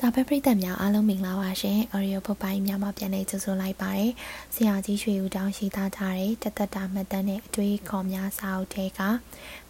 [0.00, 4.10] စာဖက်ပရိသတ်များအားလုံးမင်္ဂလာပါရှင်။ Audio ပုတ်ပိုင်းများမှာပြန်လည်ကြိုဆိုလိုက်ပါတယ်။
[4.54, 9.00] ဆရာကြီးရွှေဦးတောင်းရှိသားထားတဲ့တသက်တာမှတ်တမ်းနဲ့အတွေ့အခေါ်များစာအုပ်ထဲက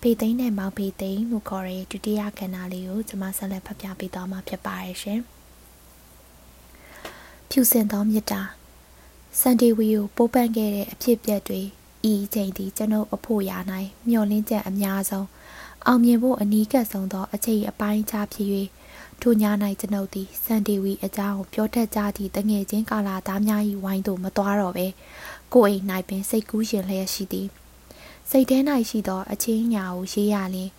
[0.00, 5.21] ဖေသိန်းနဲ့မောင်ဖေသိန်းလို့ခေါ်တဲ့ဒုတိယကဏ္ဍလေးကိုကျွန်မဆက်လက်ဖတ်ပြပေးသွားမှာဖြစ်ပါတယ်ရှင်။
[7.50, 8.41] ဖြူစင်သောမြတ်တာ
[9.41, 11.61] စန်ဒီဝီကိုပိုးပန့်ခဲ့တဲ့အဖြစ်ပြက်တွေ
[12.11, 15.29] ဤချိန်ဒီကျွန်ုပ်အဖို့ရနိုင်မျောလင်းချက်အများဆုံး
[15.86, 18.48] အောင်မြင်ဖို့အနီးကပ်ဆုံးသောအချိန်အပိုင်းခြားဖြစ်၍
[19.27, 19.45] ထိုည၌
[19.80, 24.87] ကျွန်ုပ်သည်စန်ဒေဝီအကြောင်းပြောတတ်ကြသည့်တငယ်ချင်းကာလာသားများ၏ဝိုင်းသို့မသွားတော့ပဲ
[25.52, 27.48] ကိုအိမ်၌ပင်စိတ်ကူးရှင်လျက်ရှိသည်
[28.30, 30.70] စိတ်ထဲ၌ရှိသောအချင်းညာကိုရေးရလျင်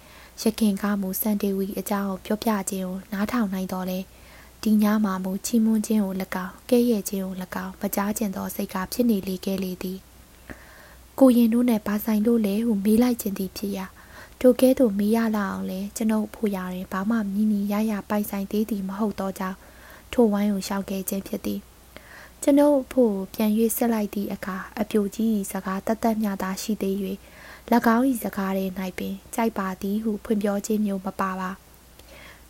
[0.41, 3.99] ရခင်ကားမူစန်ဒေဝီအကြောင်းပြောပြခြင်းကိုနားထောင်နိုင်တော်လဲ
[4.61, 6.13] ဒီညမှာမူချီးမွမ်းခြင်းကို၎
[6.45, 9.97] င်းကဲ့ရဲ့ခြင်းကို၎င်းမကြားကျင်သောစိတ်ကဖြစ်နေလေခဲ့လေသည်
[11.19, 13.85] ကိုရင်တို့နဲ့ဘာဆိုင်လို့လဲဟုမေးလိုက်ခြင်းသည်ဖြစ်ရာ
[14.39, 19.57] ထိုကဲ့သို့မေးရလာအောင်လဲကျွန်ုပ်ဖို့ရရင်ဘာမှမြည်မြည်ရရပိုင်ဆိုင်သေးသည်မဟုတ်တော့ကြောင်း
[20.13, 21.59] ထိုဝိုင်းကိုရှောက်ခဲ့ခြင်းဖြစ်သည်
[22.41, 26.95] ကျွန်ုပ်ဖို့ပြန်၍ဆက်လိုက်သည့်အခါအပြိုကြီး၏စကားတသက်မြတာရှိသေး၍၎
[27.95, 28.65] င်း၏စကားထဲ၌
[28.97, 31.51] ပင်ကြိုက်ပါသည်ဟုဖွင့်ပြောခြင်းမျိုးမပါပါ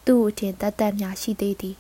[0.05, 1.75] သူ့အထင်တသက်မြရှိသေးသည်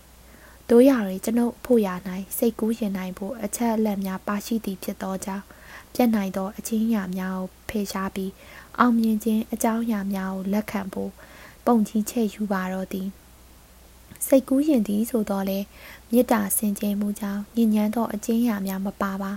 [0.69, 1.87] တို့ရရင်ကျွန်ုပ်ဖို့ရ၌
[2.37, 5.45] စိတ်ကူးရင်နိုင်ဖို့အချက်အလက်များပါရှိသည်ဖြစ်သောကြောင့်
[5.93, 8.31] ပြတ်နိုင်သောအချင်းရာများကိုဖေရှားပြီး
[8.79, 11.11] အောင်မြင်ခြင်းအကြောင်းအရာများကိုလက်ခံဖို့
[11.65, 13.07] ပုံကြီးချက်ယူပါတော့သည်
[14.27, 15.59] စိတ်ကူးရင်သည်ဆိုတော့လေ
[16.09, 19.31] မေတ္တာဆင်ခြင်မှုကြောင့်ညဉ့်ညမ်းသောအကျဉ်းရာများမပါပါ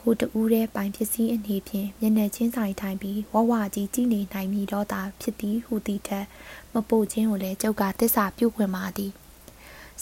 [0.00, 6.26] ကိုတူးတဲ့ပိုင်ပစ္စည်းအနေဖြင့်မျက်နှာချင်းဆိုင်ထိုင်ပြီးဝဝကြီးကြည်နေနိုင်မည်တော့တာဖြစ်သည်ဟုသည်ထက်
[6.72, 9.12] မပို့ခြင်းကိုလည်းကျုပ်ကတစ္ဆာပြုခွင့်ပါသည်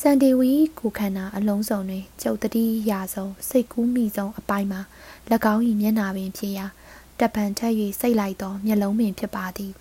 [0.00, 4.80] စန်ဒေဝီကိုခန္ဓာအလုံးစုံတွင်ကျုပ်တတိယဆုံးစိတ်ကူးမိဆုံးအပိုင်းမှာ၎
[5.54, 6.66] င်း၏မျက်နာပင်ဖြစ်ရာ
[7.20, 9.72] တပံထက်၍စိတ်လိုက်သောမျက်လုံးပင်ဖြစ်ပါသည်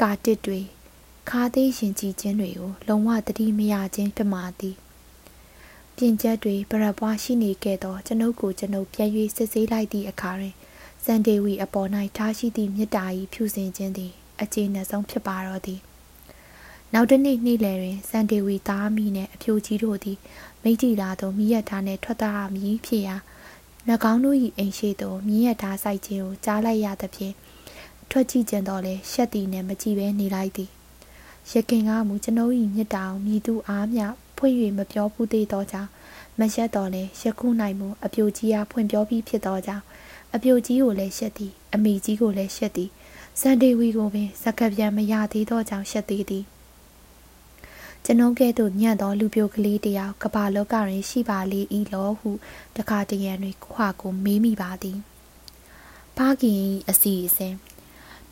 [0.00, 0.60] ကာတစ်တွေ
[1.30, 4.76] ခါသေးရင်ကြည်ခြင်းတွေကိုလုံးဝတတိမရခြင်းဖြစ်မှာသည်
[5.96, 10.54] ပြင်ချက်တွေပရပွားရှိနေခဲ့သောကျွန်ုပ်ကိုကျွန်ုပ်ပြန်၍စစ်ဆေးလိုက်သည့်အခါတွင်
[11.04, 15.80] စန်ဒေဝီအပေါ်၌ထားရှိသည့်မေတ္တာ၏ဖြူစင်ခြင်းသည်အကျေနပ်ဆုံးဖြစ်ပါတော့သည်
[16.92, 20.18] နောက်တစ်နေ့နေ့လယ်တွင်စန်ဒေဝီသားမိနှင့်အဖြိုကြီးတို့သည်
[20.62, 23.16] မိတ်တီလာသောမိရထားနှင့်ထွက်သားမည်ဖြစ်ရာ၎
[24.12, 27.34] င်းတို့၏အိမ်ရှိသို့မြင်းရထားဆိုင်ခြင်းကိုကြားလိုက်ရသဖြင့်
[28.10, 30.70] ထွက်ကြည့်ကြတော့လဲရှက်သည်နှင့်မကြည့်ဘဲနေလိုက်သည်
[31.52, 35.90] ရခင်ကမူကျွန်ုပ်၏မြစ်တောင်မြည်သူအားမျှဖွင့်၍မပြောဘူးသေးသောကြောင့်
[36.38, 39.84] မရှက်တော့လဲရခုနိုင်မူအပြိုကြီးအားဖွင့်ပြောပြီးဖြစ်သောကြောင့်
[40.34, 42.90] အပြိုကြီးကိုလည်းရှက်သည်အမိကြီးကိုလည်းရှက်သည်
[43.40, 46.44] စန်ဒေဝီကိုပင်စကပြန်မရသေးသောကြောင့်ရှက်သေးသည်
[48.08, 51.60] ကျွန်ုပ်ကဲ့သို့ညံ့သောလူပြိုကလေးတယောက်ကဘာလောကတွင်ရှိပါလေ၏
[51.92, 52.30] လောဟု
[52.76, 54.98] တခါတရံတွင်ခွာကိုမေးမိပါသည်
[56.16, 57.54] ဖခင်အစီအစဉ်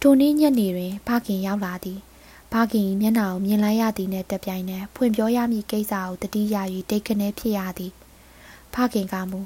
[0.00, 1.98] ထိုနေ့ညနေတွင်ဖခင်ရောက်လာသည်
[2.52, 6.56] ဖခင်မျက်နှာကိုမြင်လိုက်ရသည်နှင့်တပြိုင်နက်ဖွင့်ပြောရမည့်ကိစ္စကိုတတိယ၍
[6.90, 7.92] တိတ်ခနဲဖြစ်ရသည်
[8.74, 9.40] ဖခင်ကမူ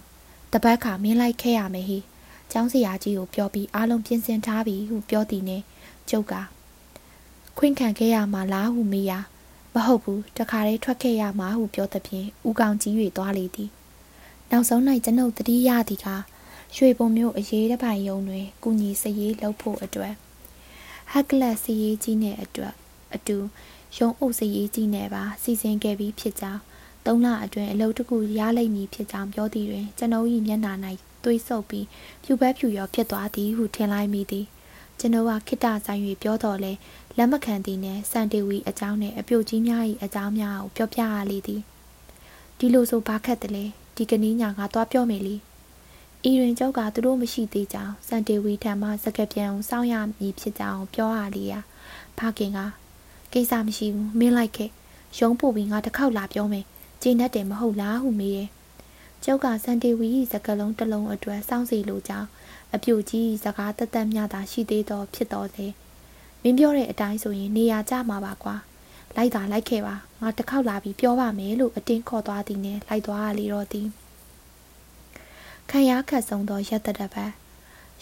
[0.53, 1.99] တပတ်ခါမင်းလိုက်ခဲ့ရမယ်ဟိ
[2.51, 5.65] ကျောင်းဆရာကြီးကိုပြောပြီးအားလုံးပြင်ဆင်ထားပြီဟုပြောသည်နှင့်
[6.11, 6.35] ကျုပ်က
[7.59, 9.21] ခွင့်ခံခဲ့ရမှာလားဟုမေးရာ
[9.75, 13.71] မဟုတ်ဘူးတခါတည်းထွက်ခဲ့ရမှာဟုပြောသဖြင့်ဦးကောင်ကြီး၍သွားလေသည်
[14.51, 16.07] နောက်ဆုံး၌ကျွန်ုပ်တတိယသည်က
[16.77, 20.15] ရွှေပုံမျိုးအရေးတစ်ပိုင်ယုံတွင်ကုညီစရေးလှုပ်ဖို့အတွက်
[21.13, 22.75] ဟက်ကလတ်စရေးကြီးနဲ့အတွက်
[23.15, 23.37] အတူ
[23.97, 26.63] ရုံအုပ်စရေးကြီးနဲ့ပါစီစဉ်ခဲ့ပြီးဖြစ်ကြောင်း
[27.07, 30.73] သုံးလအတွင်းအလုပ်တစ်ခုရလိမ့်မည်ဖြစ်ကြောင်းပြောသည်တွင်ကျွန်ုပ်၏မျက်နှာ၌
[31.25, 31.87] သွေးဆုပ်ပြီး
[32.25, 34.47] ဖြူပက်ဖြူရောဖြစ်သွားသည်ဟုထင်လိုက်မိသည်
[34.99, 36.73] ကျွန်ုပ်ကခိတ္တဆိုင်၍ပြောတော်လဲ
[37.21, 41.63] လက်မခံသည်နှင့်စန်တေဝီအကြောင်းနှင့်အပြုတ်ကြီးများ၏အကြောင်းများကိုပြောပြရလေသည်
[42.59, 43.65] ဒီလိုဆိုဘာခက်တလဲ
[43.97, 45.35] ဒီကနေ့ညငါသွားပြောမယ်လေ
[46.29, 51.61] ဤရင်ကျောက်ကသူတို့မရှိသေးကြောင်းစန်တေဝီထံမှစကပြန်အောင်စောင့်ရမည်ဖြစ်ကြောင်းပြောရလေရာ
[52.19, 52.59] ဖခင်က
[53.33, 54.71] ကိစ္စမရှိဘူးမင်းလိုက်ခဲ့
[55.19, 56.65] ရုံးပို့ပြီးငါတစ်ခေါက်လာပြောမယ်
[57.03, 58.49] ကျင်းတတ်တယ်မဟုတ်လားဟုမေးတယ်
[59.25, 62.29] ကျောက်ကစန်တေဝီ၏စကလုံးတစ်လုံးအတွက်စောင့်စီလိုကြောင်း
[62.75, 65.88] အပြိုကြီးစကားတသက်မြတာရှိသေးသောဖြစ်တော်စေမ
[66.49, 68.55] င်းပြောတဲ့အတိုင်းဆိုရင်နေရာကျမှာပါကွာ
[69.17, 73.87] လိုက်တာလိုက်ခဲ့ပါငါတစ်ခေါက်လာပြီးပြောပါမယ်လို့အတင်းခေါ်သွားသည်နဲ့လိုက်သွားရလေတော့သည်
[75.71, 77.33] ခံရခတ်ဆုံးသောရက်တတပတ်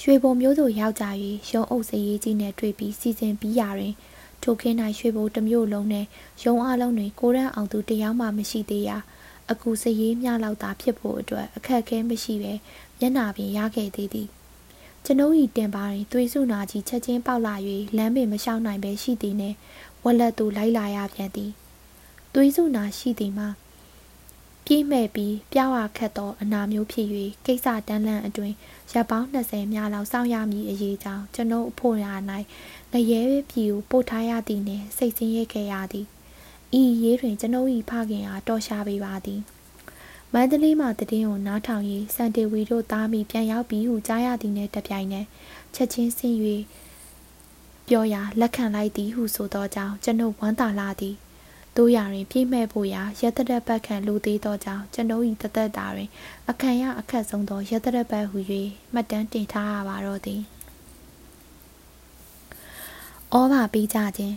[0.03, 1.07] ရွှေဘုံမျိုးတို့ရောက်ကြ၍
[1.53, 3.95] ရုံအုပ်စရေးကြီးနဲ့တွေ့ပြီးစီစဉ်ပြီးရာတွင်
[4.43, 6.07] ထိုခင်း၌ရွှေဘုံတစ်မျိုးလုံးနဲ့
[6.45, 8.99] ရုံအလုံးတွင်ကိုရန်အောင်သူတယောက်မှမရှိသေးရာ
[9.51, 12.53] အကူစရေးမြလောက်သာဖြစ်ဖို့အတွက်အခက်အခဲမရှိပဲ
[12.99, 14.29] မျက်နာပင်ရခဲ့သေးသည်
[15.09, 17.55] ကျွန်ုပ်၏တင်ပါတွင်သွေးစုနာကြီးချက်ချင်းပေါက်လာ၍
[17.97, 19.57] လမ်းပင်မလျှောက်နိုင်ပဲရှိသည်နှင့်
[20.05, 21.51] ဝက်လက်သူလိုက်လာရပြန်သည်
[22.35, 23.49] သွေးစုနာရှိသည်မှာ
[24.65, 27.09] ပြေးမဲ့ပြီးပြောင်းရခတ်သောအနာမျိုးဖြစ်၍
[27.47, 28.53] ကိစ္စတန်းလန့်အတွင်
[28.93, 32.13] ရပ်ပေါင်း20များလောက်စောင့်ရမည်အရေးကြောင်းကျွန်ုပ်အဖို့ရာ၌
[32.93, 33.21] ငရဲ
[33.51, 36.07] ပြည်ကိုပို့ထားရသည်နှင့်စိတ်ဆင်းရဲခဲ့ရသည်
[36.81, 39.41] ဤရေးတွင်ကျွန်ုပ်၏ဖခင်အားတော်ရှာပေပါသည်
[40.39, 41.85] မန္တလေးမှတည်င်းကိုနားထောင်၍
[42.15, 45.27] စန်တေဝီတို့သားမိပြန်ရောက်ပြီးဟုကြားရသည်နှင့်တပြိုင်နက်
[45.75, 46.37] ချက်ချင်းဆင်း၍
[47.89, 51.15] ပြောရာလက်ခံလိုက်သည်ဟုဆိုသောကြောင့်ကျွန်ုပ်ဝမ်းသာလာသည်
[51.77, 56.11] တို့ရတွင်ပြည့်မဲ့ဖို့ရာရတရက်ပတ်ခံလူသေးသောကြောင့်ကျွန်ုပ်၏တသက်တာတွင်
[56.49, 58.39] အခမ်းရအခက်ဆုံးသောရတရက်ပတ်ဟု၍
[58.93, 60.41] မှတ်တမ်းတင်ထားရပါတော့သည်
[63.35, 64.35] ဩဘာပေးကြခြင်း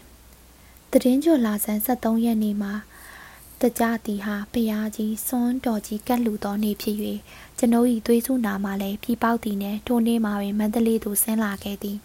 [0.91, 2.73] တရင်ကျွလာဆန်း73ရက်နေ့မှာ
[3.63, 6.97] တကြသည်ဟာဖျားကြီးစွန်းတော်ကြီးကတ်လူသောနေ့ဖြစ်၍
[7.57, 11.97] ကျွန်ုပ်၏သွေးစုနာမှလည်းဖြီးပေါက်သည်နှင့်ထိုနေ့မှာပင်မန္တလေးသို့ဆင်းလာခဲ့သည်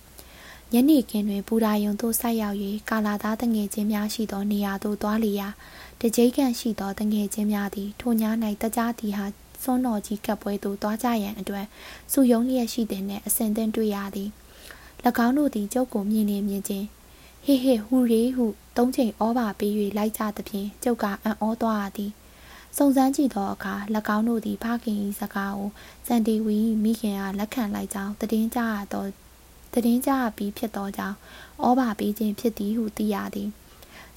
[0.72, 2.58] ညနေခင်းတွင်ပူရာယုံသို့ဆိုက်ရောက်၍
[2.90, 5.48] ကာလာသားတငယ်ချင်းများရှိသောနေရာသို့သွားလျာ
[6.00, 8.22] တကြိတ်ကန်ရှိသောတငယ်ချင်းများသည်ထိုည၌
[8.62, 9.26] တကြသည်ဟာ
[9.62, 11.66] စွန်းတော်ကြီးကပ်ပွဲသို့သွားကြရန်အတွက်
[12.12, 14.30] စုယုံလျက်ရှိသည်နှင့်အစဉ်သင့်တွေ့ရသည်၎
[15.26, 16.86] င်းတို့သည်ကျုပ်ကိုမြင်နေမြင်ချင်း
[17.46, 18.46] ဟေဟေဟူရီဟု
[18.76, 22.12] သုံးချိန်ဩဘာပေး၍လိုက်ကြသဖြင့်ကျုပ်ကအံ့ဩသွားရသည်
[22.76, 23.74] စုံစမ်းကြည့်သောအခါ၎
[24.16, 25.70] င်းတို့သည်ဖခင်၏စကားကို
[26.06, 29.04] စန်တီဝီမိခင်အားလက်ခံလိုက်ကြောင်းတည်င်းကြရသော
[29.72, 31.16] တည်င်းကြရပြီးဖြစ်သောကြောင့်
[31.66, 33.48] ဩဘာပေးခြင်းဖြစ်သည်ဟုသိရသည်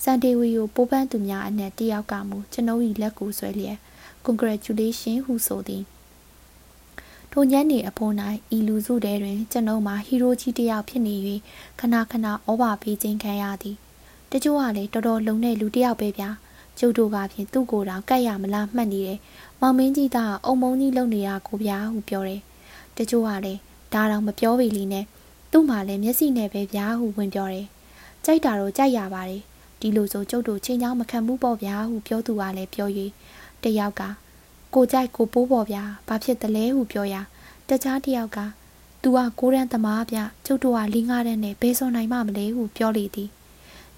[0.04, 3.78] စန်တီဝီကိုပိုးပန်းသူများအနက်တယောက်ကမူကျွန်ုပ်၏လက်ကိုဆွဲလျက်
[4.26, 5.84] congratulation ဟုဆိုသည်
[7.40, 8.14] ထိုညနေအဖိုး၌
[8.56, 11.16] ဤလူစုတဲတွင်ကျွန်ုပ်မှာဟီရိုကြီးတစ်ယောက်ဖြစ်နေ၍
[11.80, 13.76] ခဏခဏဩဘာပေးခြင်းခံရသည်
[14.32, 16.30] တချို့ကလည်းတော်တော်လုံတဲ့လူတစ်ယောက်ပဲဗျာ
[16.80, 19.20] ကျုပ်တို့ကဖြင့်သူ့ကိုယ်တော်ကတ်ရမလားမှတ်နေတယ်
[19.62, 22.42] မောင်မင်းကြီးကအုံမုံကြီးလုံနေတာကိုဗျာဟုပြောတယ်
[22.98, 23.60] တချို့ကလည်း
[23.94, 25.06] ဒါတော့မပြောပေလီနဲ့
[25.52, 27.68] သူ့မှာလည်းမျက်စိနဲ့ပဲဗျာဟုဝင်ပြောတယ်
[28.26, 29.42] ကြိုက်တာတော့ကြိုက်ရပါတယ်
[29.80, 32.90] ဒီလိုဆိုကျုပ်တို့ချင်းချောင်းမခံဘူးပေါ့ဗျာဟုပြောသူကလည်းပြော၍
[33.64, 34.04] တယောက်က
[34.74, 37.22] ကိုကြိုက်ကိုပိုးပေါ်ဗျာဘာဖြစ်တလဲဟုပြောရာ
[37.70, 38.38] တခြားတယောက်က
[39.02, 43.30] သူကကိုရန်သမားဗျကျုပ်တို့ကလင်းကားတဲ့နဲ့ဘယ်စောနိုင်မှမလဲ ဟုပြောလေသည်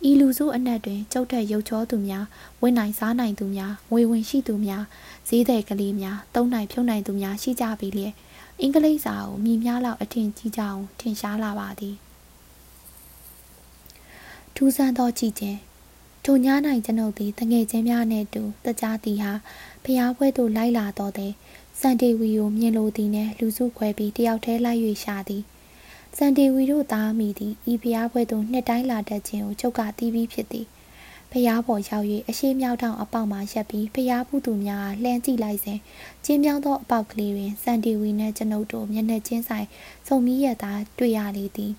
[0.09, 2.25] ဤလူစုအနက်တွင်ကျုပ်ထက်ရုပ်ချောသူများ
[2.61, 4.83] ဝင်နိုင်စားနိုင်သူများငွေဝင်ရှိသူများ
[5.27, 8.07] ဈေးတဲ့ကလေးများတုံးနိုင်ဖြုံနိုင်သူများရှိကြပြီလေ
[8.61, 11.95] အင်္ဂလိပ်စာကိုမြည်များလောက်အထင်ကြီးကြအောင်ထင်ရှားလာပါသည်
[14.55, 15.59] ထူးဆန်းသောကြည်ခြင်း
[16.23, 16.47] ထိုည၌
[16.85, 19.33] ကျွန်ုပ်သည်တငယ်ချင်းများနှင့်တူတကြားသည်ဟာ
[19.83, 21.33] ဖျားပွဲသို့လိုက်လာတော့တဲ့
[21.79, 25.43] စန်တေဝီကိုမြင်လိုသည်နှင့်လူစုခွဲပြီးတယောက်တည်းလိုက်၍ရှာသည်
[26.17, 30.67] စန်တေဝီတို့သားမိသည်ဤဖျားပွဲသို့နှစ်တိုင်းလာတတ်ခြင်းကိုချုပ်ကတီးပြီးဖြစ်သည်
[31.31, 35.79] ဖျားပေါ်ရောက်၍အရှိမြောက်ထောင်အပေါက်မှရက်ပြီးဖျားผู้သူများလှမ်းကြည့်လိုက်စဉ်
[36.25, 39.67] ကျင်းပြောင်းသောအပေါက်ကလေးတွင်စန်တီဝီနှင့်ကျွန်ုပ်တို့မျက်နှာချင်းဆိုင်
[40.07, 41.73] စုံမီးရသာတွေ့ရလေသည်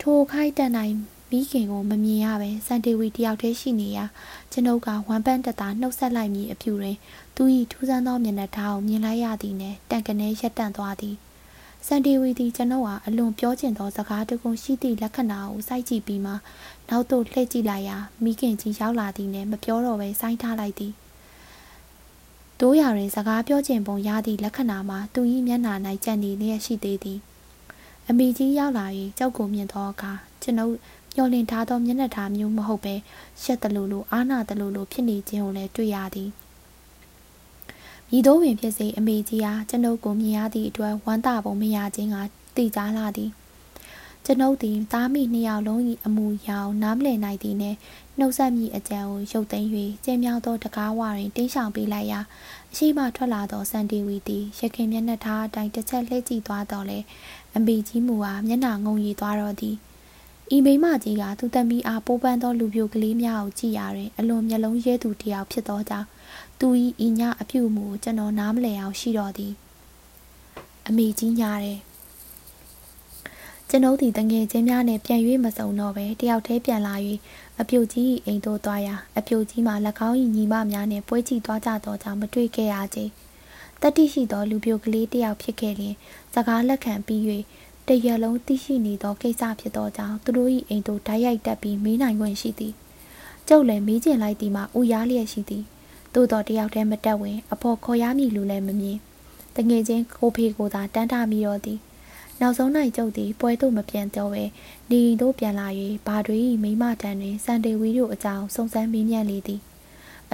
[0.00, 0.94] ထိုခိုက်တန်နိုင်
[1.30, 4.04] မိခင်ကိုမမြင်ရပဲစန်တီဝီတယောက်တည်းရှိနေရာ
[4.52, 6.96] ကျွန်ုပ်ကဝမ်ပန်းတက်တာနှုတ်ဆက်လိုက်မည်အဖြူတွင်
[7.36, 11.16] သူ၏ထူးဆန်းသောမျက်နှာထားကိုမြင်လိုက်ရသည်နှင့်တန်ကနေရက်တန့်သွားသည်
[11.86, 16.32] စန်တီဝီသည်ကျွန်ုပ်ဟာအလွန်ပြောကျင်သောစကားတခုရှိသည့်လက္ခဏာကိုစိုက်ကြည့်ပြီးမှ
[16.88, 20.92] နောက်သို့လှည့်ကြည့်လိုက်ရာမိခင်ကြီးရောက်လာသည်နှင့်မပြောတော့ဘဲစိုင်းထားလိုက်သည်
[22.60, 25.74] တို့ရတွင်စကားပြောကျင်ပုံရသည့်လက္ခဏာမှာသူ၏မျက်နှာ၌
[26.04, 27.20] ကြံ့နေလျက်ရှိသေးသည်
[28.08, 28.86] အမိကြီးရောက်လာ၍
[29.18, 30.12] ကြောက်ကိုမြင်သောအခါ
[30.42, 30.74] ကျွန်ုပ်
[31.16, 32.94] ညှော်လင့်ထားသောမျက်နှာထားမျိုးမဟုတ်ပဲ
[33.42, 36.30] ရှက်တလူလိုအာနာတလူလိုဖြစ်နေခြင်းကိုလည်းတွေ့ရသည်
[38.10, 42.16] မိတို့ပင်ဖြစ်စေအမေကြီးအားကျွန်ုပ်ကိုမြင်ရသည့်အတွက်ဝမ်းသာပုံမရခြင်းက
[42.56, 43.30] တည်ကြားလာသည်
[44.24, 47.76] ကျွန်ုပ်သည်သားမိနှစ်ယောက်လုံး၏အမူအရာနားမလည်နိုင်သည်နှင့်
[48.18, 49.68] နှုတ်ဆက်မိအကြံကိုရုပ်သိမ်း၍
[50.04, 52.20] ကျင်းမြောင်းသောတကားဝတွင်တင်းဆောင်ပေးလိုက်ရာ
[52.72, 56.98] အရှိမထွက်လာသောစန်တီဝီသည်ရခင်မျက်နှာထားအတိုင်းတစ်ချက်လှည့်ကြည့်သွားတော့လေ
[57.56, 59.76] အမေကြီးမူအားမျက်နှာငုံရည်သွားတော့သည်
[60.54, 66.08] ဤမိမကြီးကသူသမီးအားပိုးပန်းသောလူပြိုကလေးများကိုကြည့်ရတွင်အလွန်မျက်လုံးရဲသူတစ်ယောက်ဖြစ်သောကြောင့်
[66.60, 66.68] သူ၏
[67.06, 69.52] ဤညအပြုမူကိုကျွန်တော်နားမလည်အောင်ရှိတော်သည်
[70.86, 71.80] အမေကြီးညားတယ်
[73.68, 76.94] ကျွန်ုပ်သည်တငယ်ချင်းများနှင့်ပြန်၍မစုံတော့ပဲတယောက်တည်းပြန်လာ၍
[77.60, 79.74] အပြုတ်ကြီးအိမ်သို့သွားရာအပြုတ်ကြီးမှာ၎
[80.08, 82.98] င်း၏ညီမများနှင့်ပွဲကြည့်သွားကြသောကြောင့်မတွေ့ခဲ့ရကြ
[83.82, 85.94] တတိရှိသောလူပြိုကလေးတယောက်ဖြစ်ခဲ့လျင်
[86.34, 87.22] စကားလက်ခံပြီး၍
[87.88, 92.72] တရလုံးသိရှိနေသောကိစ္စဖြစ်သောကြောင့်သူတို့၏အိမ်သို့ဓာတ်ရိုက်တက်ပြီးမေးနိုင်ခွင့်ရှိသည်
[93.48, 95.64] ကျုပ်လည်းမေးကျင်လိုက်သည်မှာဥရားလျက်ရှိသည်
[96.14, 98.98] သို့တော်တယောက်တည်းမတက်ဝင်အဖို့ခေါ်ရမည်လူလည်းမမြင်
[99.56, 101.78] တငယ်ချင်းကိုဖေကိုသာတန်းထားမိတော့သည်
[102.40, 104.44] နောက်ဆုံး၌ကျုပ်သည်ပွဲသို့မပြန်တော့ပဲ
[104.90, 105.68] နေအိမ်သို့ပြန်လာ၍
[106.06, 109.60] ဘာတွေမိမတန်တွင်စန်တေဝီတို့အကြောင်းစုံစမ်းမေးမြန်းလေသည်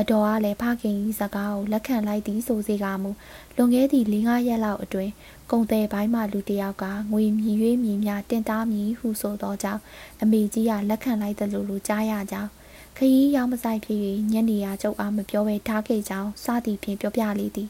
[0.01, 3.11] အတော်ကလည်းဖခင်၏စကားကိုလက်ခံလိုက်သည်ဆိုစေကမူ
[3.57, 5.13] လွန်ခဲ့သည့်၄-၅ရက်လောက်အတွင်း
[5.53, 9.81] ကုံတဲ့ဘိုင်းမှလူတစ်ယောက်ကငွေမြည်၍မြည်များတင်သားမည်ဟုဆိုသောကြောင့်
[10.23, 12.51] အမေကြီးကလက်ခံလိုက်သလိုလိုကြားရကြောင်း
[12.97, 13.99] ခရီးရောက်မဆိုင်ဖြစ်၍
[14.33, 17.69] ညနေရကျုပ်အားမပြောဘဲထားခဲ့ကြောင်းစသည်ဖြင့်ပြောပြလေသည်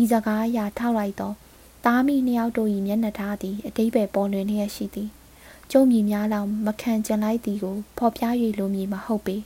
[0.00, 1.32] ဤစကားအရာထောက်လိုက်သော
[1.84, 5.08] သားမိနှစ်ယောက်တို့၏မျက်နှာထားသည်အတိပ္ပယ်ပေါ်လွင်လျက်ရှိသည်
[5.70, 8.24] ကျုံမြည်များလောင်မခံကျင်လိုက်သည်ကိုဖော်ပြ၍
[8.58, 9.36] လိုမည်မဟုတ်ပေ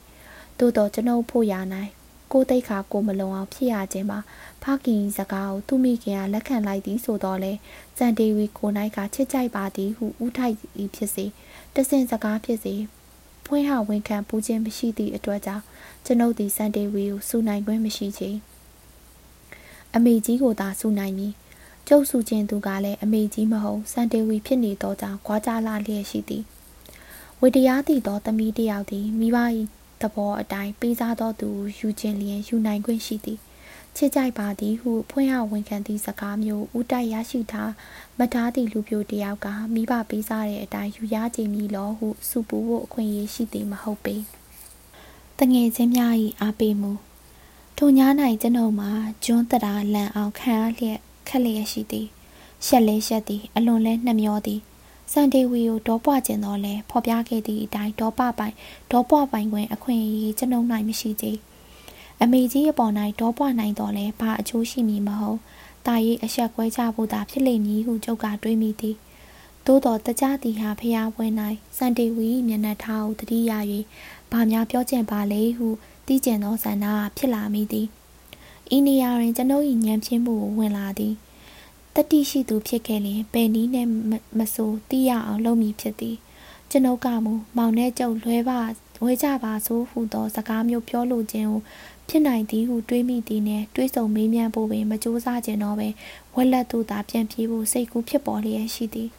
[0.57, 1.91] သို့တော့ကျွန်ုပ်ဖို့ရနိုင်
[2.31, 4.19] ကိုတိတ်ခါကိုမလုံအောင်ဖြစ်ရခြင်းမှာ
[4.63, 7.53] ဖခင်စကားကိုသူမိခင်ကလက်ခံလိုက်သည်ဆိုတော့လေ
[7.97, 11.25] စန်ဒေဝီကိုနိုင်ကချစ်ကြိုက်ပါသည်ဟုဥထိုက်သည်ဖြစ်စေ
[11.75, 12.73] တဆင်စကားဖြစ်စေ
[13.45, 15.63] ဖွင့်ဟဝန်ခံပူးခြင်းမရှိသည့်အတွက်ကြောင့်
[16.05, 18.29] ကျွန်ုပ်သည်စန်ဒေဝီကိုစူနိုင်ခွင့်မရှိချေ
[19.95, 21.33] အမေကြီးကိုသာစူနိုင်မည်
[21.87, 26.43] ကျုပ်စုခြင်းသူကလည်းအမေကြီးမဟုတ်စန်တေဝီဖြစ်နေသောကြောင့်ခွာကြလာလျက်ရှိသည်
[27.41, 29.37] ဝေတရားတည်သောသမီးတယောက်သည်မိဘ၏
[30.01, 33.39] သဘောအတိုင်းပေးစားသောသူယူခြင်းလျင်ယူနိုင်ခွင့်ရှိသည်
[33.95, 37.71] ချစ်ကြိုက်ပါသည်ဟုဖွင့်ဟဝန်ခံသည့်စကားမျိုးဥတိုက်ရရှိထား
[38.19, 44.15] မထားသည့်လူပြိုတယောက်ကမိဘပေးစားတဲ့အတိုင်းယူရကြမည်လောဟုစုပူဖို့အခွင့်အရေးရှိသည်မဟုတ်ပေ
[45.39, 46.91] တငယ်ချင်းများ၏အားပေးမှု
[47.77, 47.99] ထိုည၌
[48.41, 48.91] ကျွန်ုပ်မှာ
[49.25, 52.07] ကျွန်းတရာလန်အောင်ခံရလျက်ခက်လျက်ရှိသည်
[52.65, 54.61] ရှက်လဲရှက်သည်အလွန်လဲနှမျောသည်
[55.11, 58.53] စန်ဒေဝီကိုဒေါပွားကျင်တော့လဲဖော်ပြခဲ့သည့်အတိုင်းဒေါပပိုင်
[58.91, 61.37] ဒေါပွားပိုင်ခွင့်အခွင့်အရေးကျွန်ုပ်၌မရှိသေး
[62.23, 65.39] အမေကြီးအပေါ်၌ဒေါပွားနိုင်တော့လဲဘာအချိုးရှိမည်မဟုတ်
[65.85, 68.95] တာရေးအဆက်ကွဲကြဖို့သာဖြစ်လိမ့်မည်ဟုကျုပ်ကတွေးမိသည်
[69.65, 71.25] သို့တော်တကြသည်ဟာဖျားပွဲ၌
[71.77, 73.51] စန်ဒေဝီမျက်နှာထားကိုတတိယ၍
[74.31, 75.67] ဘာများပြောကျင်ပါလေဟု
[76.05, 76.85] တီးကျင်သောဆန္ဒ
[77.17, 77.87] ဖြစ်လာမိသည်
[78.75, 81.13] ဤနေရာတွင်ကျွန်ုပ်၏ဉာဏ်ဖြင်းမှုကိုဝင်လာသည်
[81.95, 83.87] တတိရှိသူဖြစ်ခဲ့လျင်ဘယ်နည်းနဲ့
[84.37, 86.15] မဆိုသိရအောင်လုပ်မည်ဖြစ်သည်
[86.69, 88.61] ကျွန်ုပ်ကမူမောင်နဲ့ကျုပ်လွဲပါ
[89.03, 91.61] ဝဲကြပါဆိုဟုသောစကားမျိုးပြောလိုခြင်းကို
[92.13, 95.87] ဖြစ်နိုင်သည်ဟုတွေးမိသည်နှင့်တွေးဆုံမေးမြန်းဖို့ပင်မကြိုးစားခြင်းတော့ပဲ
[96.35, 99.09] ဝက်လက်သူသာပြန်ပြေးဖို့စိတ်ကူးဖြစ်ပေါ်လျက်ရှိသည်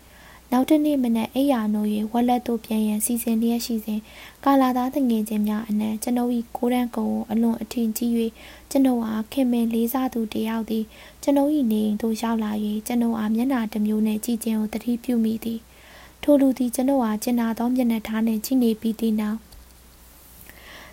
[0.52, 4.00] နောက်တစ်နေ့မနက်အိယာနို၍ဝက်လက်တို့ပြန်ရန်စီစဉ်လျက်ရှိစဉ်
[4.44, 8.10] ကာလာသားတငယ်ချင်းများအနက်ကျွန်ုပ်၏ကိုရန်ကုံကိုအလွန်အထင်ကြီး၍
[8.70, 10.84] ကျွန်ုပ်အားခင်မင်လေးစားသူတယောက်သည်
[11.22, 12.52] ကျွန်ုပ်၏နေအိမ်သို့ရောက်လာ၍
[12.86, 15.60] ကျွန်ုပ်အားမျက်နှာတစ်မျိုးနှင့်ကြည့်ခြင်းကိုတတိပြုမိသည်
[16.22, 19.38] ထိုလူသည်ကျွန်ုပ်အားကျင်နာသောမျက်နှာထားနှင့်ကြည့်နေပြီးသည့်နောက်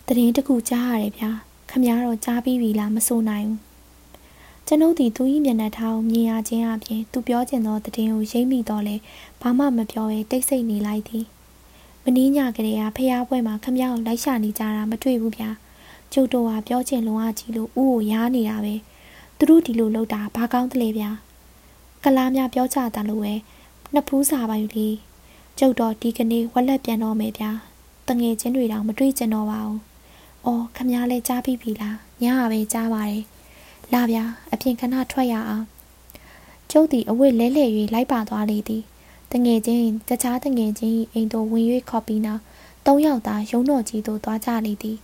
[0.08, 3.60] တရင်တခုကြားရတယ်ဗျာ ခမည်းတော်ကြားပြီးပြီလားမဆိုနိုင်ဘူး
[4.68, 8.96] ကျွန်ုပ်သည်သူ၏မျက်နှာထားကိုမြင်ရခြင်းအပြင်သူပြောကျင်သောတည်င်းကိုရိပ်မိတော့လဲ
[9.42, 11.26] ဘာမှမပြောဘဲတိတ်ဆိတ်နေလိုက်သည်
[12.04, 15.50] မင်းညကလေးကဖျားပွဲမှာခမည်းကိုလိုက်ရှာနေကြတာမတွေ့ဘူးဗျာ
[16.14, 18.76] ကျုပ်တို့ကပြောချင်လုံးအကြီးလို့ဥကိုရားနေတာပဲ
[19.38, 21.10] သူတို့ဒီလိုလုပ်တာဘာကောင်းသလဲဗျာ
[22.04, 23.34] ကလားများပြောကြတာလို့ပဲ
[23.94, 24.90] နှစ်ဖူးစာပါယူလေ
[25.60, 27.52] ကျုပ်တော့ဒီကနေ့ဝက်လက်ပြန်တော့မယ်ဗျာ
[28.08, 29.89] တငယ်ချင်းတွေတောင်မတွေ့ကျင်တော့ပါဘူး
[30.46, 33.24] အော်ခမည်းလဲကြားပြီးပြီလားညကပဲကြားပါတယ်
[33.94, 35.66] လာဗျာအပြင်ခဏထွက်ရအောင်
[36.72, 38.84] ကျုပ်သည်အဝတ်လဲလှဲ၍လိုက်ပါသွားလေသည်
[39.32, 42.42] တငယ်ချင်းတခြားတငယ်ချင်း၏အိမ်သို့ဝင်၍ခေါ်ပြီးနောက်
[42.86, 44.98] သုံးယောက်သာရုံးတော်ကြီးသို့သွားကြလေသည်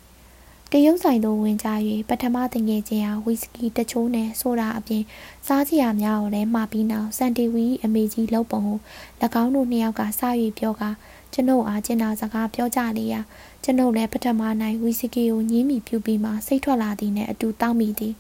[0.78, 1.70] တရုတ်ဆိုင်သို့ဝင်ကြ၍
[2.10, 5.04] ပထမတငယ်ချင်းဟာဝီစကီတချိုးနှင့်ဆိုဒါအပြင်
[5.48, 8.80] စားစရာများကိုလည်းမှာပြီးနောက်စန်တီဝီအမေကြီးလှုပ်ပုံကို၎
[9.44, 10.22] င်းတို့နှစ်ယောက်ကစ၍
[10.60, 10.90] ပြောကာ
[11.34, 13.22] ကျွန်ုပ်အားကျင်နာစကားပြောကြလေရာ
[13.64, 18.14] ကျွန်ုပ်လည်းပထမနိုင်ဝီစကီကိုညင်းမိပြူပြီးမှစိတ်ထွက်လာသည်နှင့်အတူတောင်းမိသည်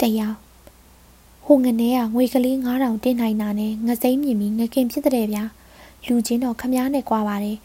[0.00, 0.34] တရား
[1.44, 5.44] ဟိုငနေကငွေကလေး9000တင်နိုင်တာနဲ့ငစိမ့်မြင်ပြီးငခင်ဖြစ်တဲ့ဗျာ
[6.06, 7.58] လူချင်းတော့ခမားနဲ့ကြွားပါတယ်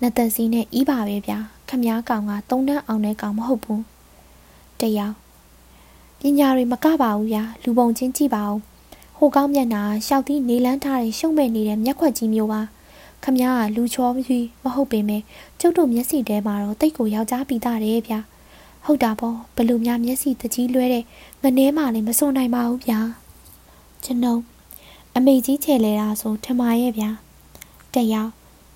[0.00, 3.82] နတ်သက်စီးနဲ့ဤပါပဲဗျာ ခမားကောင်ကသုံးတန်းအောင်တဲ့ကောင်မဟုတ်ဘူး
[4.80, 5.14] တရား
[6.20, 8.58] ပညာတွေမကပါဘူးဗျာလူပုံချင်းကြည့်ပါဦး
[9.18, 12.60] ဟိုကောင်းမျက်နှာရှောက်သီးနေလန်းထားတဲ့ရှုံ့မဲ့နေတဲ့မျက်ခွက်ကြီးမျိုးပါ
[13.24, 15.22] ခမ ्या ကလူချောပြီးမဟုတ်ပေမဲ့
[15.60, 18.20] ကျုပ်တို့မျက်စိထဲမှာတော့တိတ်ကိုယောက်ျားပြီးသားတယ်ဗျာ
[18.84, 21.04] ဟုတ်တာပေါ့ဘလူများမျက်စိတကြီးလွဲတဲ့
[21.42, 23.00] ငနဲမှလည်းမစုံနိုင်ပါဘူးဗျာ
[24.04, 24.42] ကျွန်ုပ်
[25.16, 27.10] အမေကြီးချေလဲတာဆိုထမရဲ့ဗျာ
[27.94, 28.28] တရား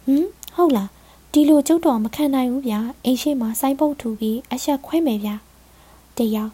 [0.05, 0.89] ဟမ်ဟုတ်လား
[1.35, 5.35] ဒီလိုကျုပ်တော်မခံနိုင်ဘူးဗျာအိမ်ရှိမှာစိုင်းပုတ်ထူပြီးအဆက်ခွဲမယ်ဗျာ
[6.17, 6.51] တရား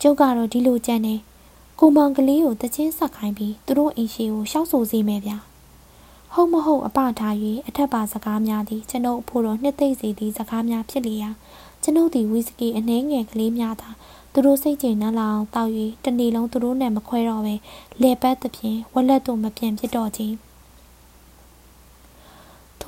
[0.00, 1.14] ကျုပ်ကတော့ဒီလိုကြံနေ
[1.80, 5.36] ကိုမောင်ကလေးကိုတချင်းဆက်ခိုင်းပြီးသူတို့အိမ်ရှိကိုရှောက်ဆိုစေမယ်ဗျာ
[6.32, 7.34] ဟုတ်မဟုတ်အပထား၍
[7.68, 11.30] အထက်ပါစကားများသည်ကျွန်ုပ်အဖို့တော်နှစ်သိမ့်စေသည့်စကားများဖြစ်လျာ
[11.82, 13.88] ကျွန်ုပ်သည်ဝီစကီအနှဲငယ်ကလေးများသာ
[14.32, 15.72] သူတို့စိတ်ကြည်နှံ့လာအောင်တောက်၍
[16.04, 17.54] တနေ့လုံးသူတို့နဲ့မခွဲတော့ပဲ
[18.02, 20.45] လေပတ်သဖြင့်ဝက်လက်တို့မပြန်ဖြစ်တော့ခြင်း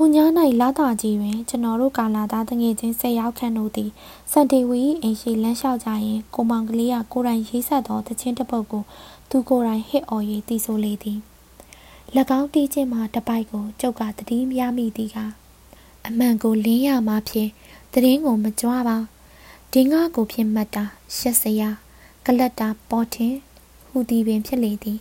[0.01, 0.19] ထိုည၌
[0.61, 3.91] လာတာကြီးတွင် ကျွန်တော်တို့ကာလာသားတငယ်ချင်းဆက်ရောက်ခန့်တို့သည်
[4.31, 8.83] စန်တေဝီအိမ်ရှိလမ်းလျှောက်ကြရင်ကိုမောင်ကလေးကကိုယ်တိုင်ရေးဆက်သောတခြင်းတစ်ပုဒ်ကို
[9.31, 11.19] သူကိုယ်တိုင်ဟစ်အော်၍တီးဆိုလေသည်၎
[12.39, 15.17] င်းတီးခြင်းမှာတပိုက်ကိုကျုပ်ကတတိမရမိသည်က
[16.07, 17.51] အမှန်ကိုလင်းရမှာဖြင့်
[17.93, 18.97] တရင်ကိုမကြွားပါ
[19.73, 20.85] ဒင်းကားကိုဖြင့်မှတ်တာ
[21.17, 21.71] ရှက်စရာ
[22.27, 23.35] ကလတ်တာပေါ်ထင်
[23.89, 25.01] ဟူသည်ပင်ဖြစ်လေသည်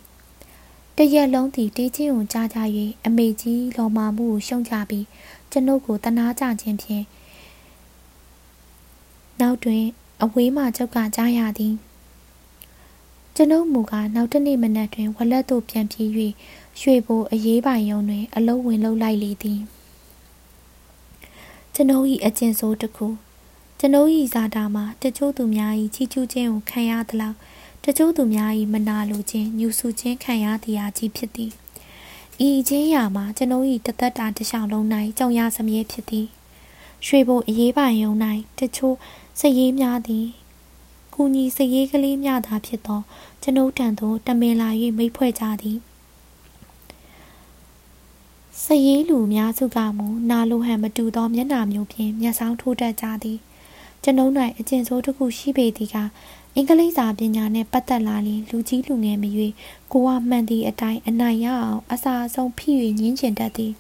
[1.00, 2.60] တရက်လုံးသည်တေးချင်းကိုကြားကြ၍
[3.06, 5.06] အမေကြီးလော်မာမှုကိုရှုံချပြီး
[5.52, 7.06] ကျွန်ုပ်ကိုတနာကြခြင်းဖြင့်
[9.40, 9.84] နောက်တွင်
[10.24, 11.74] အဝေးမှကြောက်ကကြားရသည်
[13.36, 16.10] ကျွန်ုပ်မူကားနောက်တစ်နေ့မနက်တွင်ဝလက်သို့ပြန်ပြေး၍
[16.80, 19.60] ရွှေဘိုအရေးပိုင်ယုံတွင် အလုံးဝင်လုံးလိုက်လေသည်
[21.74, 23.08] ကျွန်ုပ်၏အကျင့်ဆိုးတစ်ခု
[23.80, 27.38] ကျွန်ုပ်၏ဇာတာမှာတချို့သူများ၏ချီးကျူးခြင်းကိုခံရသလောက်
[27.90, 31.52] တချို့သူများ၏မနာလိုခြင်းညှူဆူခြင်းခံရသည်အကြီးဖြစ်သည်
[32.48, 34.86] ဤချင်းရာမှာကျွန်ုပ်၏တသက်တာတစ်လျှောက်လုံး၌
[35.18, 36.28] ကြုံရစမြဲဖြစ်သည်
[37.06, 38.12] ရွှေဘုံအရေးပိုင်ယုံ၌
[38.60, 38.96] တချို့
[39.40, 40.26] စည်ရေးများသည်
[41.14, 43.02] ကူညီစည်ရေးကလေးများသာဖြစ်သော
[43.42, 45.78] ကျွန်ုပ်ထံသို့တမင်လာ၍မိတ်ဖွဲ့ကြသည်
[48.64, 53.40] စရေးလူများစုကမူနာလိုဟန်မတူသောမျက်နှာမျိုးဖြင့်မျက်စောင်းထိုးတတ်ကြသည်
[54.04, 55.98] ကျွန်ုပ်၌အကျင့်ဆိုးတစ်ခုရှိပေသည်က
[56.60, 59.48] အင်္ဂလိပ်စာပညာနှင့်ပတ်သက်လာရင်လူကြီးလူငယ်မရွေ
[59.92, 63.72] ကိုကမှန်သည့်အတိုင်းအနိုင်ရအောင်အစာအဆုံးဖိ၍ညှင်းကျင်တတ်သည်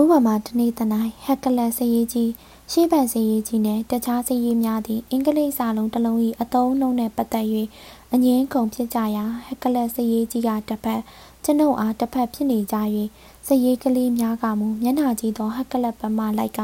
[0.00, 2.30] ဥပမာတနေ့တနိုင်ဟက်ကလတ်စရေးကြီး
[2.70, 7.46] ရှေးပန်စရေးကြီးနှင့်တခြားစရေးများသည့်အင်္ဂလိပ်စာလုံးတစ်လုံး၏အသုံးအနှုန်းနှင့်ပတ်သက်၍
[8.12, 11.02] အငင်းကုန်ဖြစ်ကြရာဟက်ကလတ်စရေးကြီးကတစ်ဖက်
[11.44, 12.76] ကျွန်ုပ်အားတစ်ဖက်ဖြစ်နေကြ၍
[13.46, 16.60] စရေးကလေးများကမူမျက်နှာကြီးသောဟက်ကလတ်ပမာလိုက်က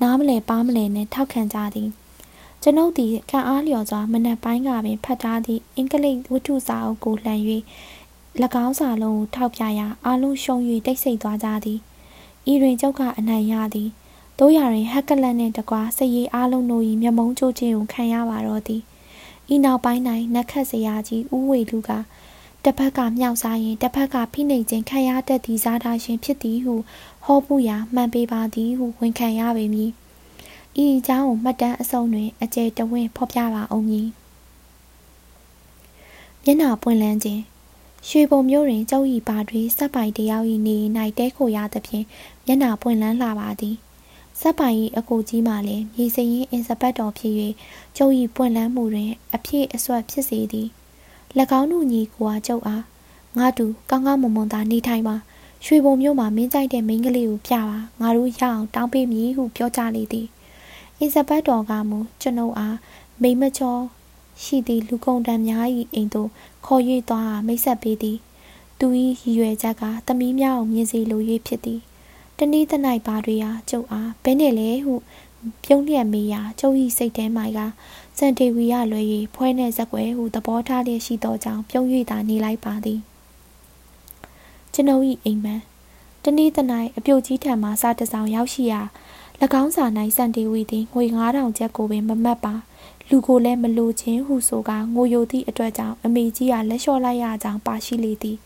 [0.00, 1.90] နားမလဲပါမလဲနှင့်ထောက်ခံကြသည်
[2.66, 7.40] ကျွန်ုပ်သည်ခံအားလျော်စွာမနက်ပိုင်းကပင်ဖတ်ထားသည့်အင်္ဂလိပ်ဝတ္ထုစာအုပ်ကိုလှန်၍၎
[8.64, 10.56] င်းစာလုံးကိုထောက်ပြရာအလုံးရှုံ၍
[10.86, 11.78] တိတ်ဆိတ်သွားကြသည်
[12.52, 13.88] ဤတွင်ကျုပ်ကအနိုင်ရသည်
[14.38, 18.82] တို့ရရင်ဟက်ကလတ်နှင့်တကွာစည်ရည်အလုံးတို့၏မျက်မုံးချိုးခြင်းကိုခံရပါတော့သည်
[19.54, 20.02] ဤနောက်ပိုင်း၌
[20.34, 21.90] နက်ခတ်စရာကြီးဦးဝေလူက
[22.64, 26.74] တစ်ဖက်ကမြောက်စားရင်တစ်ဖက်ကဖိနှိပ်ခြင်းခံရတတ်သည့်ဇာတာရှင်ဖြစ်သည်ဟု
[27.24, 29.92] ဟောပူရာမှန်ပေပါသည်ဟုဝန်ခံရပေမည်
[30.82, 34.08] ဤအကြောင်းကိုမှတ်တမ်းအစုံတွင်အကျယ်တဝင့်ဖော်ပြပါအောင်မည်
[36.42, 37.42] မျက်နှာပွင့်လန်းခြင်း
[38.08, 40.76] ရွှေဘုံမျိုးတွင်ကျုပ်၏ဘာတွေစက်ပိုင်တယောက်၏နေ၌
[41.18, 42.04] တဲခိုရသဖြင့်
[42.46, 43.76] မျက်နှာပွင့်လန်းလာပါသည်
[44.40, 47.34] စက်ပိုင်၏အကိုကြီးမှလည်းမြေစရင်အင်စပတ်တော်ဖြစ်၍
[47.96, 50.68] ကျုပ်၏ပွင့်လန်းမှုတွင်အဖြစ်အဆွတ်ဖြစ်စေသည်၎
[51.58, 52.84] င်းတို့ညီကိုအားကျုပ်အား
[53.38, 55.16] ငါတူကောင်းကောင်းမွန်မွန်သာနေထိုင်ပါ
[55.64, 60.26] ရွှေဘုံမျိုးမှာမင်းကြိုက်တဲ့မိန်းကလေးကိုပြပါငါတို့ရအောင်တောင်းပေးမည်ဟုပြောကြလေသည်
[61.00, 62.76] အင်စပတ်တော်ကမူကျွန်ုပ်အား
[63.22, 63.76] မိမချော
[64.42, 66.30] ရှိသည့်လူကုန်တန်များ၏အိမ်သို့
[66.66, 68.18] ခေါ်၍သွားမိတ်ဆက်ပေးသည်
[68.78, 68.86] သူ၏
[69.22, 71.80] ရည်ရွယ်ချက်ကသမီးများကိုမြင်စေလို၍ဖြစ်သည်
[72.38, 74.94] တနည်းတနိုင်ပါတွေဟာကျုပ်အားဘဲနဲ့လဲဟု
[75.64, 77.58] ပြုံးလျက်မေးရာကျုပ်၏စိတ်ထဲမှက
[78.18, 83.00] စန်တေဝီရလွယ်၍ဖွဲနှင့်ဇက်ွယ်ဟုသဘောထားလျက်ရှိသောကြောင့်ပြုံး၍သာနေလိုက်ပါသည်
[84.74, 85.60] ကျွန်ုပ်၏အိမ်မန်
[86.24, 88.80] တနေ့တနိုင်အပြုတ်ကြီးထံမှစားတစောင်ရောက်ရှိရာ၎
[89.60, 89.84] င်းစာ၌
[90.16, 92.54] စန်တေဝီသည်ငွေ9000ကျပ်ကိုပင်မမတ်ပါ
[93.08, 98.38] လူကိုလည်းမလိုခြင်းဟုဆိုကငိုယိုသည့်အတွက်ကြောင့်အမေကြီးကလက်လျှော့လိုက်ရကြောင်းပါရှိလေသည်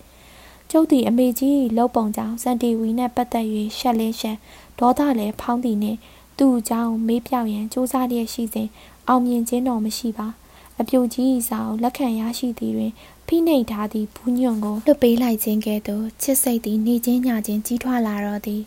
[0.70, 3.46] ကျုပ်သည်အမေကြီး၏လှုပ်ပုံကြောင့်စန်တီဝီနှင့်ပတ်သက်၍
[3.78, 4.36] ရှက်လင်းရှက်
[4.78, 5.98] ဒေါသလည်းဖောင်းသည်နှင့်
[6.38, 8.68] သူ့အကြောင်းမေးပြောက်ရန်စူးစမ်းလျက်ရှိစဉ်
[9.08, 10.28] အောင်မြင်ခြင်းတော်မရှိပါ
[10.80, 12.92] အပြိုကြီး၏စာကိုလက်ခံရရှိသည်တွင်
[13.26, 18.62] ဖိနှိပ်ထားသည့်ဘူးညွန့်ကိုလွတ်ပေးလိုက်ခြင်းကဲ့သို့ချစ်စိတ်သည်နေချင်းညချင်းကြီးထွားလာတော့သည်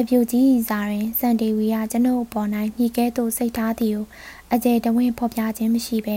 [0.00, 4.04] အပြူကြီးဤစာတွင်စန်ဒေဝီကကျွန်ုပ်ပေါ်၌ညှိကဲသို့စိတ်ထားသည်ကို
[4.52, 6.16] အကျယ်တဝင်းဖော်ပြခြင်းမရှိဘဲ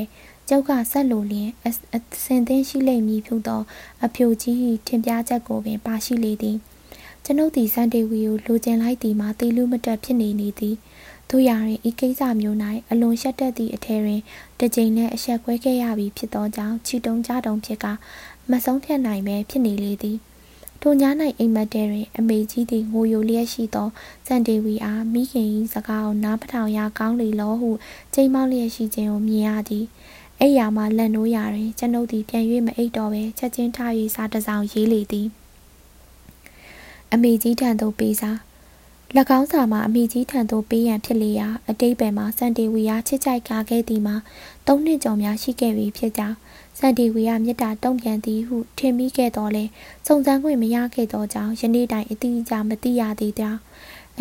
[0.50, 3.62] ကျုပ်ကဆက်လိုလျင်အစင်သင်းရှိလိမ့်မည်ဖြစ်သော
[4.06, 4.56] အပြူကြီး၏
[4.88, 6.58] ထင်ပြချက်ကိုပင်ပါရှိလေသည်
[7.24, 10.76] ကျွန်ုပ်သည်စန်ဒေဝီကိုလိုချင်လိုက်သည်မှာတေလူမတက်ဖြစ်နေနေသည်
[11.30, 12.58] တို့ရရင်ဤကိစ္စမျိုး၌
[12.92, 14.22] အလွန်ရှက်တတ်သည့်အထည်တွင်
[14.60, 17.86] တစ်ကြိမ်နဲ့အဆက်ကွဲခဲ့ရပြီဖြစ်သောကြောင့်ချီတုံကြတုံဖြစ်က
[18.52, 20.18] မဆုံးဖြတ်နိုင်ပဲဖြစ်နေလေသည်
[20.82, 21.04] ထိုည၌
[21.40, 23.90] အိမ်မက်တဲတွင် အမေကြီးသည်ငိုယိုလျက်ရှိသော
[24.28, 27.70] စန်ဒေဝီအားမိခင်၏စကားကိုနားပထောင်ရကောင်းလေလောဟု
[28.14, 29.86] ချိန်မောက်လျက်ရှိခြင်းကိုမြင်ရသည်
[30.40, 35.28] အဲ့ရမှာလက်နိုးရာတွင်ကျွန်ုပ်သည်ပြန်၍မအိပ်တော့ပဲချက်ချင်းထား၍စားတစောင်ရေးလေသည်
[37.14, 38.38] အမေကြီးထံသို့ပေးစား၎
[39.38, 44.16] င်းစာမှာအမိကြီးထံသို့ပေးရန်ဖြစ်လေရာအတိတ်ပဲမှာစန်တီဝီယာချစ်ကြိုက်ကာခဲ့သည်မှာ
[44.68, 46.38] သုံးနှစ်ကျော်များရှိခဲ့ပြီဖြစ်ကြောင်း
[46.80, 49.64] စန်တီဝီယာမြစ်တာတုံ့ပြန်သည်ဟုထင်မိခဲ့တော်လဲ
[50.08, 53.60] စုံစမ်းခွင့်မရခဲ့သောကြောင့်ယနေ့တိုင်အတိအကျမသိရသေးကြောင်း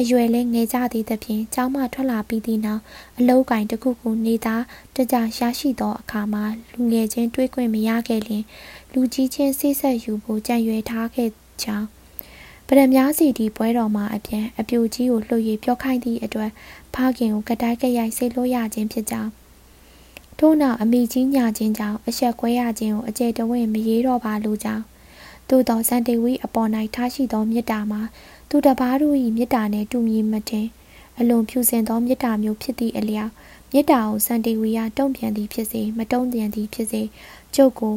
[0.00, 2.82] အရွယ်လည်းငယ်ကြသေးသဖြင့်ကျောင်းမှထွက်လာပြီးသည့်နောက်
[3.18, 4.62] အလောက်ကင်တစ်ခုခုနေသား
[4.96, 8.44] တကြရရှိသောအခါမှာလူငယ်ချင်းတွေးခွင့်မရခဲ့လျင်
[8.92, 11.30] လူကြီးချင်းဆိတ်ဆက်ယူဖို့ကြံရွယ်ထားခဲ့
[11.64, 11.95] ကြောင်း
[12.68, 16.50] ပရမများစီဒီပွဲတော်မှာအပြန်အပြူကြီးကိုလှုပ်ရည်ပြောခိုင်းသည့်အတွက်
[16.94, 19.30] ဖခင်ကိုကတိုက်ကြရိုက်စိတ်လို့ရခြင်းဖြစ်ကြောင်း
[20.38, 24.84] ထို့နောက်အမိကြီးညာခြင်းကြောင့်အဆက်ခွဲရခြင်းကိုအကျယ်တဝင့်မရေတော့ပါလို့ကြောင်း
[25.48, 28.00] သို့သောစန်တေဝီအပေါ်၌ထားရှိသောမေတ္တာမှာ
[28.48, 30.66] သူတပားတို့၏မေတ္တာနှင့်တူညီမတင်
[31.18, 33.32] အလွန်ဖြူစင်သောမေတ္တာမျိုးဖြစ်သည့်အလျောက်
[33.72, 37.02] မေတ္တာကိုစန်တေဝီကတုံ့ပြန်သည်ဖြစ်စေမတုံ့ပြန်သည်ဖြစ်စေ
[37.54, 37.96] ကျုပ်ကို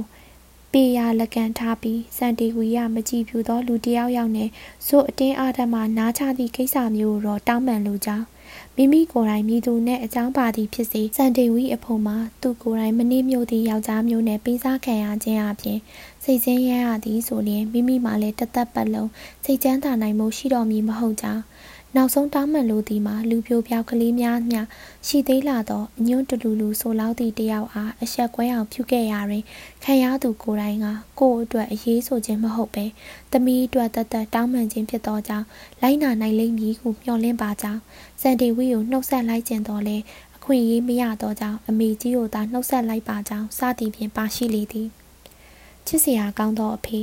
[0.74, 4.50] ပေရလက်ကန်ထားပြီးစန်တီဝီရမကြည့်ပြူသောလူတယောက်ယောက်နဲ့
[4.88, 8.26] ဆိုအတင်းအားထမှနားချသည့်ကိစ္စမျိုးကိုတော့တောင်းပန်လိုကြောင်း
[8.76, 15.80] မိမိကိုယ်တိုင်မိသူနဲ့အကြောင်းပါသည်ဖြစ်စေစန်တေဝီအဖို့မှာသူကိုယ်တိုင်မနှိမ့်မြို့သည့်ယောက်ျားမျိုးနဲ့ပေးစားခံရခြင်းအပြင်
[16.24, 19.10] စိတ်ဆင်းရဲရသည်ဆိုလျင်မိမိမှလည်းတသက်ပတ်လုံး
[19.44, 21.44] စိတ်ချမ်းသာနိုင်မှုရှိတော်မူမဟုတ်ကြောင်း
[21.96, 24.62] နောက်ဆုံးတောင်းမှန်လိုသည်မှာလူပြိုပြောက်ကလေးများမျှ
[25.08, 29.44] ရှိသေးလာသောအညွန့်တလူလူဆိုလောက်သည့်တယောက်အားအဆက်ကွဲအောင်ဖြုခဲ့ရာတွင်
[29.84, 30.86] ခံရသူကိုယ်တိုင်က
[31.20, 32.86] ကိုယ့်အတွက်အရေးဆိုခြင်းမဟုတ်ပဲ
[33.32, 35.46] သမီးအတွက်တသက်တောင်းမှန်ခြင်းဖြစ်သောကြောင့်
[35.82, 37.82] လိုက်နာနိုင်လိမ့်မည်ဟုမျှော်လင့်ပါကြောင်း
[38.22, 39.98] စန်တီဝီကိုနှုတ်ဆက်လိုက်ခြင်းတော်လဲ
[40.36, 44.88] အခွင့်အရေးမရသောကြောင့်အမေကြီးကိုသာနှုတ်ဆက်လိုက်ပါကြောင်းစသည်ဖြင့်ပါရှိလေသည်
[45.88, 47.00] ချစ်စရာကောင်းသောအဖေ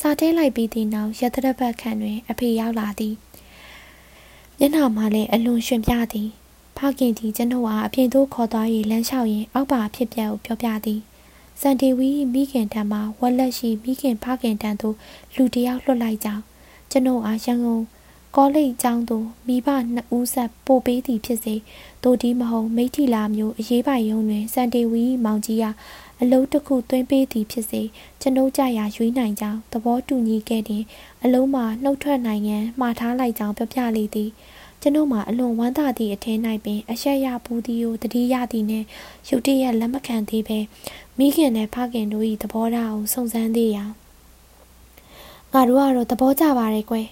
[0.00, 3.14] စာတဲလိုက်ပြီးသည့်နောက်ရတရပတ်ခန့်တွင်အဖေရောက်လာသည်
[4.60, 6.28] မျက်နှာမှာလည်းအလွန်ရှင်ပြသည်
[6.76, 11.00] ဖခင်သည်ကျွန်ုပ်အားအပြင်သို့ခေါ်သွား၍လမ်းလျှောက်ရင်းအောက်ပါဖြစ်ပျက်ကိုပြောပြသည်
[11.60, 14.96] စန်တီဝီမိခင်တံမှာဝက်လက်ရှိမိခင်ဖခင်တံသို့
[15.34, 16.42] လူတယောက်လွှတ်လိုက်ကြောင်း
[16.90, 17.84] ကျွန်ုပ်အားရန်ကုန်
[18.36, 21.54] ကောလိပ်ကျောင်းသို့မိဘနှစ်ဦးဆက်ပို့ပေးသည်ဖြစ်စေ
[22.04, 25.64] တို့ဒီမဟုတ်မိထီလာမျိုးအရေးပိုင်ရုံတွင်စန်တီဝီမောင်ကြီးက
[26.22, 27.82] အလုံးတစ်ခုသွင်းပေးသည်ဖြစ်စေ
[28.20, 30.82] ကျွန်ုပ်ကြရာရွေးနိုင်ကြောင်းသဘောတူညီခဲ့သည်
[31.22, 34.30] အလုံးမှာနှုတ်ထွက်နိုင်ရန်မှားထားလိုက်ကြောင်းပြောပြလေသည်
[34.80, 38.86] ကျွန်ုပ်မှာအလွန်ဝမ်းသာသည့်အထင်း၌ပင်အဆက်ရဘူးသည်ကိုတတိယသည်နှင့်
[39.28, 40.58] ရုတ်တရက်လက်မခံသေးပဲ
[41.18, 43.84] မိခင်နဲ့ဖခင်တို့၏သဘောထားကိုစုံစမ်းသေးရာ
[45.52, 47.06] ငါတို့ကတော့သဘောကျပါရဲ့ကွယ်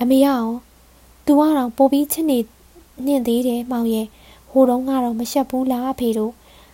[0.00, 0.42] အမေရော
[1.26, 2.38] သူကတော့ပိုပြီးချစ်နေ
[3.06, 4.06] နှင့်သေးတယ်မောင်ရဲ့
[4.50, 6.32] ဟိုတုန်းကတော့မရှက်ဘူးလားအဖေတို့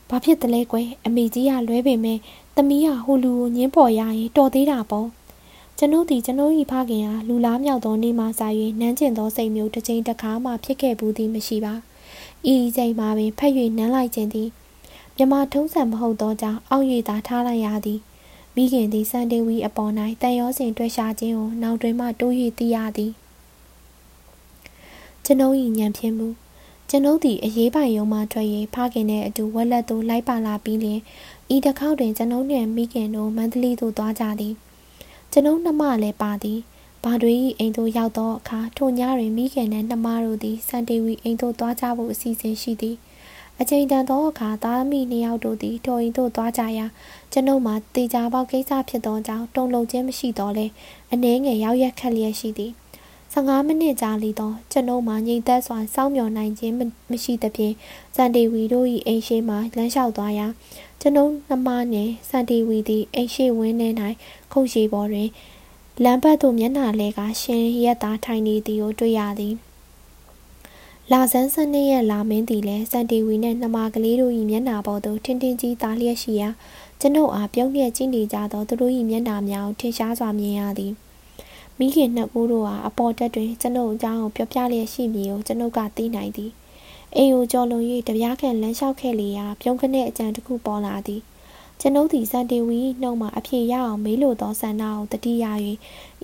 [0.08, 2.18] ဘာဖြစ်တလဲကွယ်အမေကြီးကလွဲပေမဲ့
[2.56, 5.08] သမီးကဟိုလူကိုညင်းပေါ်ရရင်တော်သေးတာပေါ့
[5.78, 8.42] ကျွန်ုပ်သည်ကျွန်ုပ်၏ဖခင်အားလူလားမြောက်သောနေ့မှစ၍
[8.80, 11.74] နန်းကျင်သောစိတ်မျိုးတစ်ချိန်တစ်ခါမှဖြစ်ခဲ့ဘူးသည်မရှိပါ
[12.52, 14.48] ဤချိန်မှာပင်ဖက်၍နန်းလိုက်ခြင်းသည်
[15.16, 18.00] မြမထုံးစံမဟုတ်သောကြောင့်အောက်၍သာထားလိုက်ရသည်
[18.54, 23.12] မိခင်သည်စန်တေဝီအပေါ်၌တန်ရောစင်တွေ့ရှာခြင်းကိုနောက်တွင်မှတိုး၍သိရသည်
[25.24, 26.28] ကျွန်ုပ်၏ညံဖြင်းမှု
[26.96, 31.00] ကျွန်ုပ်သည်အရေးပိုင်ရုံမှထွက်၍ဖခင်နှင့်အတူဝက်လက်သို့လိုက်ပါလာပြီးလျှင်
[31.54, 34.54] ဤတစ်ခေါက်တွင်ကျွန်ုပ်နှင့်မိခင်တို့မန္တလေးသို့သွားကြသည်
[35.32, 36.58] ကျွန်ုပ်နှမလည်းပါသည်
[37.04, 42.96] ဘာတွေ၏အိမ်သို့ရောက်သောအခါထိုညတွင်မိခင်နှင့်နှမတို့သည်စန်တေဝီအိမ်သို့သွားကြဖို့အစီအစဉ်ရှိသည်
[43.60, 46.86] အချိန်တန်သောအခါသားမိနှစ်ယောက်တို့သည်ထိုအိမ်သို့သွားကြရာ
[47.32, 50.66] ကျွန်ုပ်မှာတေချာပေါက်ကိစ္စဖြစ်သောကြောင့်တုံ့လုံခြင်းမရှိတော့လဲ
[51.12, 52.72] အနှဲငယ်ရောက်ရက်ခက်လျက်ရှိသည်
[53.36, 56.74] 15မိနစ်ကြာလီသောကျွန်ုပ်မှငြိမ်သက်စွာစောင့်မျှော်နိုင်ခြင်း
[57.10, 57.74] မရှိသဖြင့်
[58.14, 60.46] စန်တီဝီတို့၏အိမ်ရှိမှလမ်းလျှောက်သွားရာ
[61.00, 63.88] ကျွန်ုပ်နှမနှင့်စန်တီဝီသည်အိမ်ရှိဝင်းထဲ၌
[64.52, 65.30] ခုတ်ရှိပေါ်တွင်
[66.04, 69.54] လမ်းဘက်သို့မျက်နှာလဲကရှင်ရက်သားထိုင်နေသည်ကိုတွေ့ရသည်
[71.12, 76.48] လာဆန်းစနစ်ရဲ့လာမင်းသည်လည်းစန်တီဝီနှင့်နှမကလေးတို့၏မျက်နှာပေါ်သို့ထင်းထင်းကြီးသားလျက်ရှိရာ
[77.00, 80.94] ကျွန်ုပ်အားပြုံးလျက်ကြည့်နေကြသောသူတို့၏မျက်နှာများကိုထင်ရှားစွာမြင်ရသည်
[81.78, 86.50] မိခင်နှစ်ဦးတို့ဟာအပေါ်တက်တွင်ကျွန်ုပ်အကြောင်းကိုပြောပြလျက်ရှိမည်ကိုကျွန်ုပ်ကသိနိုင်သည်
[87.16, 91.22] အိမ်ကိုကြော်လွန်၍တပြားခန့်လမ်းလျှောက်ခဲ့လေရာပြုံးခနဲ့အကြံတစ်ခုပေါ်လာသည်
[91.80, 95.46] ကျွန်ုပ်သည်စန်တေဝီနှုတ်မှအဖြေရအောင်မေးလိုသောဆန္ဒကိုတတိယ၍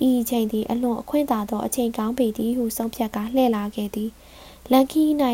[0.07, 4.09] ဤအချိန်သည်အလွန်အခွင့်သာသောအချိန်ကောင်းပေသည်ဟုဆုံးဖြတ်ကာလှည့်လာခဲ့သည်
[4.71, 5.03] လန်ကီ၌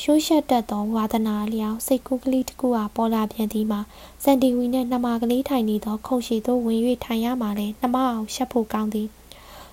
[0.00, 3.80] ရှိုးရှက်တတ်သောဝါသနာလျောက်စိတ်ကူးကလေးတစ်ခုအားပေါ်လာပြန်သည်မှာ
[4.22, 9.08] စန်တီဝီနှင့်နှမကလေးထိုင်နေသောခုံရှိသို့ဝင်၍ထိုင်ရမှလည်းနှမအောင်ရှက်ဖို့ကောင်းသည်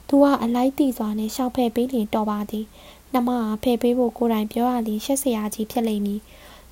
[0.07, 2.65] သူကအလိုက်တိစွာနဲ့ရှောက်ဖဲ့ပေးလျင်တော်ပါသည်
[3.13, 6.21] နှမကဖဲ့ပေးဖို့ကိုယ်တိုင်ပြောရလျင်ရှက်စရာကြီးဖြစ်လိမ့်မည်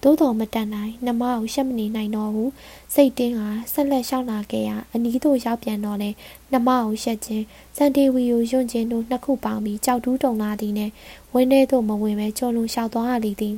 [0.03, 2.51] သို့တော်မတန်နိုင်နှမကိုရှက်မနေနိုင်တော့ဘူး
[2.93, 3.41] စိတ်တင်းက
[3.73, 6.09] ဆက်လက်ရှောက်လာခဲ့ရအနီးသို့ရောက်ပြန်တော့လဲ
[6.51, 7.43] နှမကိုရှက်ခြင်း
[7.77, 10.91] စန်တေဝီကိုယွန့်ခြင်းတို့နှစ်ခုပေါင်းပြီးကြောက်တူးတုံလာသည်နဲ့
[11.33, 13.55] ဝင်းထဲသို့မဝင်ပဲကြော်လွန်လျှောက်သွားရလေသည်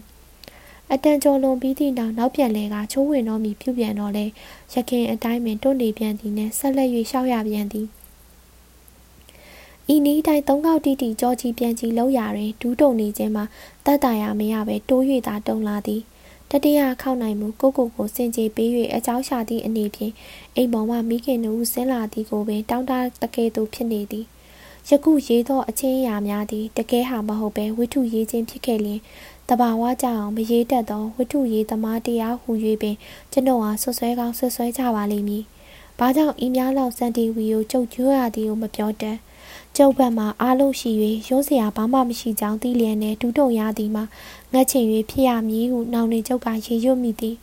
[0.92, 4.26] အတန်ကြော်လွန်ပြီးသည့်နောက်နောက်ပြန်လဲကချိုးဝင်တော့မီပြုပြန်တော့လဲ
[4.74, 7.88] ရခင်အတိုင်းပင်တွန့်နေပြန်သည်နဲ့ဆက်လက်၍ရှောက်ရပြန်သည်
[9.94, 13.44] ဤနည်းတိုင်းသုံးခေါက်တိတိကြောကြီးပြန်ကြီးလောက်ရာတွင်ဒူးတုံနေခြင်းမှာ
[13.86, 16.02] တတ်တာရမရပဲတိုး၍သာတုံလာသည်
[16.52, 20.14] တတိယခောက်နိုင်မှုကိုကိုကိုစင်ကြေပေး၍အကြောင်းရှာသည့်အနေဖြင့်
[20.56, 24.26] အိမ်ပေါ်မှမိခင်တို့ဆင်းလာသည်ကိုပင်တောင်းတတကယ်သို့ဖြစ်နေသည်
[24.90, 29.02] ယခုရေးသောအချင်းအရာများသည်တကယ်ဟာမဟုတ်ပဲဝိထုရေးခြင်းဖြစ်ခဲ့လျင်
[29.50, 32.96] တဘာဝကြအောင်မရေးတတ်သောဝိထုရေးသမားတရားဟူ၍ပင်
[33.32, 35.44] ကျွန်တော်ဟာဆွဆွဲကောင်းဆွဆွဲကြပါလိမ့်မည်။
[36.00, 39.18] ဘာကြောင့်ဤများလောက်စန်တီဝီကိုကြုတ်ကျွရသည်ကိုမပြောတတ်
[39.80, 40.92] ကျုပ်ဘက်မှာအားလုံးရှိ၍
[41.30, 44.04] ရုံးစရာဘာမှမရှိကြောင်းသိလျက်နဲ့ဒူးတုံရသည်မှာ
[44.54, 47.36] ငတ်ချင်၍ဖြစ်ရမည်ဟုနောင်နေကျုပ်ကရေရွတ်မိသည်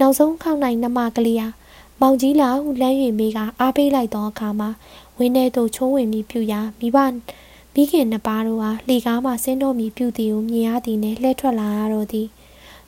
[0.00, 1.54] နောက်ဆုံးခောက်နိုင်နှမကလေးအား
[2.00, 4.70] မောင်ကြီးလာဟုလမ်း၍မိကအားပေးလိုက်သောအခါမှာ
[5.18, 6.98] ဝင်းထဲသို့ချိုးဝင်ပြီးပြူရာမိဘ
[7.74, 12.26] မိခင်နှစ်ပါးတို့အားလေကားမှဆင်းတော့မီပြူသည်ကိုမြင်ရသည်နှင့်လှည့်ထွက်လာရတော့သည်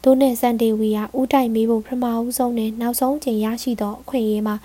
[0.05, 4.57] တို့နဲ့စန်ဒေဝီယာဦးတိုက်မေးဖို့ပထမဦးဆုံးနဲ့နောက်ဆုံးချိန်ရရှိသောအခွင့်အရေးမှာ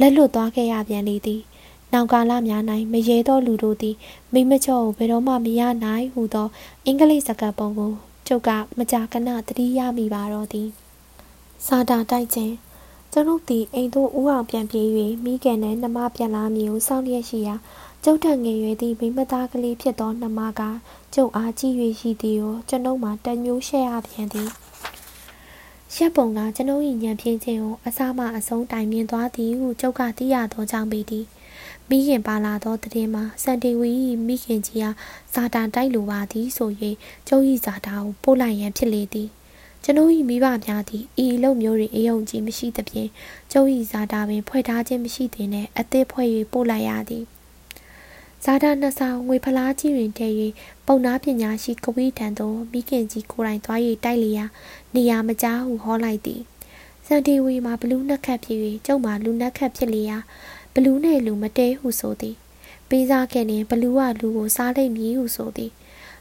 [0.00, 1.42] လက်လွတ်သွားခဲ့ရပြန်လေသည်။
[1.92, 3.96] နောင်ကာလများ၌မရေသောလူတို့သည်
[4.32, 6.48] မိမချော့ကိုဘယ်တော့မှမရနိုင်ဟုသော
[6.84, 7.92] အင်္ဂလိပ်စကားပုံကို
[8.26, 10.68] ကျုပ်ကမကြာခဏသတိရမိပါတော့သည်
[11.66, 12.54] စာတာတိုက်ခြင်း
[13.12, 14.86] ကျွန်ုပ်သည်အိမ်သို့ဦးအောင်ပြန်ပြေး၍
[15.24, 17.56] မိခင်နှင့်နှမပြန်လာမည်ကိုစောင့်လျက်ရှိရာ
[18.04, 20.62] ကျုပ်ထံငယ်ရွယ်သည့်မိမသားကလေးဖြစ်သောနှမက
[21.14, 24.48] ကျုပ်အားကြည့်၍ရှိသည်ကိုကျွန်ုပ်မှတမျိုးရှက်ရပြန်သည်
[25.94, 31.24] ရှက်ပုံကကျွန်ုပ်၏ညံပြင်းခြင်းကိုအစမှအဆုံးတိုင်မြင်သွားသည်ဟုကျုပ်ကသိရသောကြောင့်ပေသည်
[31.92, 33.90] မိခင်ပါလာသောတည်မှာစန်တီဝီ၏
[34.26, 34.96] မိခင်ကြီးအား
[35.34, 36.70] ဇာတာတိုက်လိုပါသည်ဆို၍
[37.28, 39.28] ကျုပ်၏ဇာတာကိုပို့လိုက်ရန်ဖြစ်လေသည်
[39.84, 43.10] ကျွန်ုပ်၏မိဘများသည်ဤအလုပ်မျိုးတွင်အယုံကြည်မရှိသဖြင့်
[43.52, 47.24] ကျုပ်၏ဇာတာပင်ဖွဲ့ထားခြင်းမရှိသည်နှင့်အသစ်ဖွဲ့၍ပို့လိုက်ရသည်
[48.44, 50.32] ဇာတာနှစ်ဆောင်ငွေဖလားကြီးတွင်တည်၍
[50.86, 54.44] ပုံနာပညာရှိကဝိထံသို့မိခင်ကြီးကိုယ်တိုင်သွား၍တိုက်လျာ
[54.94, 56.42] နေရာမကြားဟုဟောလိုက်သည်
[57.06, 60.18] စန်တီဝီမှာဘလူးနှက်ခတ်ဖြစ်၍ကျုပ်မှာလူနှက်ခတ်ဖြစ်လျာ
[60.59, 62.36] ဘ လူးနဲ့လူမတဲဟုဆိုသည်
[62.88, 65.72] ပေးစားခဲ့ရင်ဘလူးကလူကိုစားလိုက်မည်ဟုဆိုသည်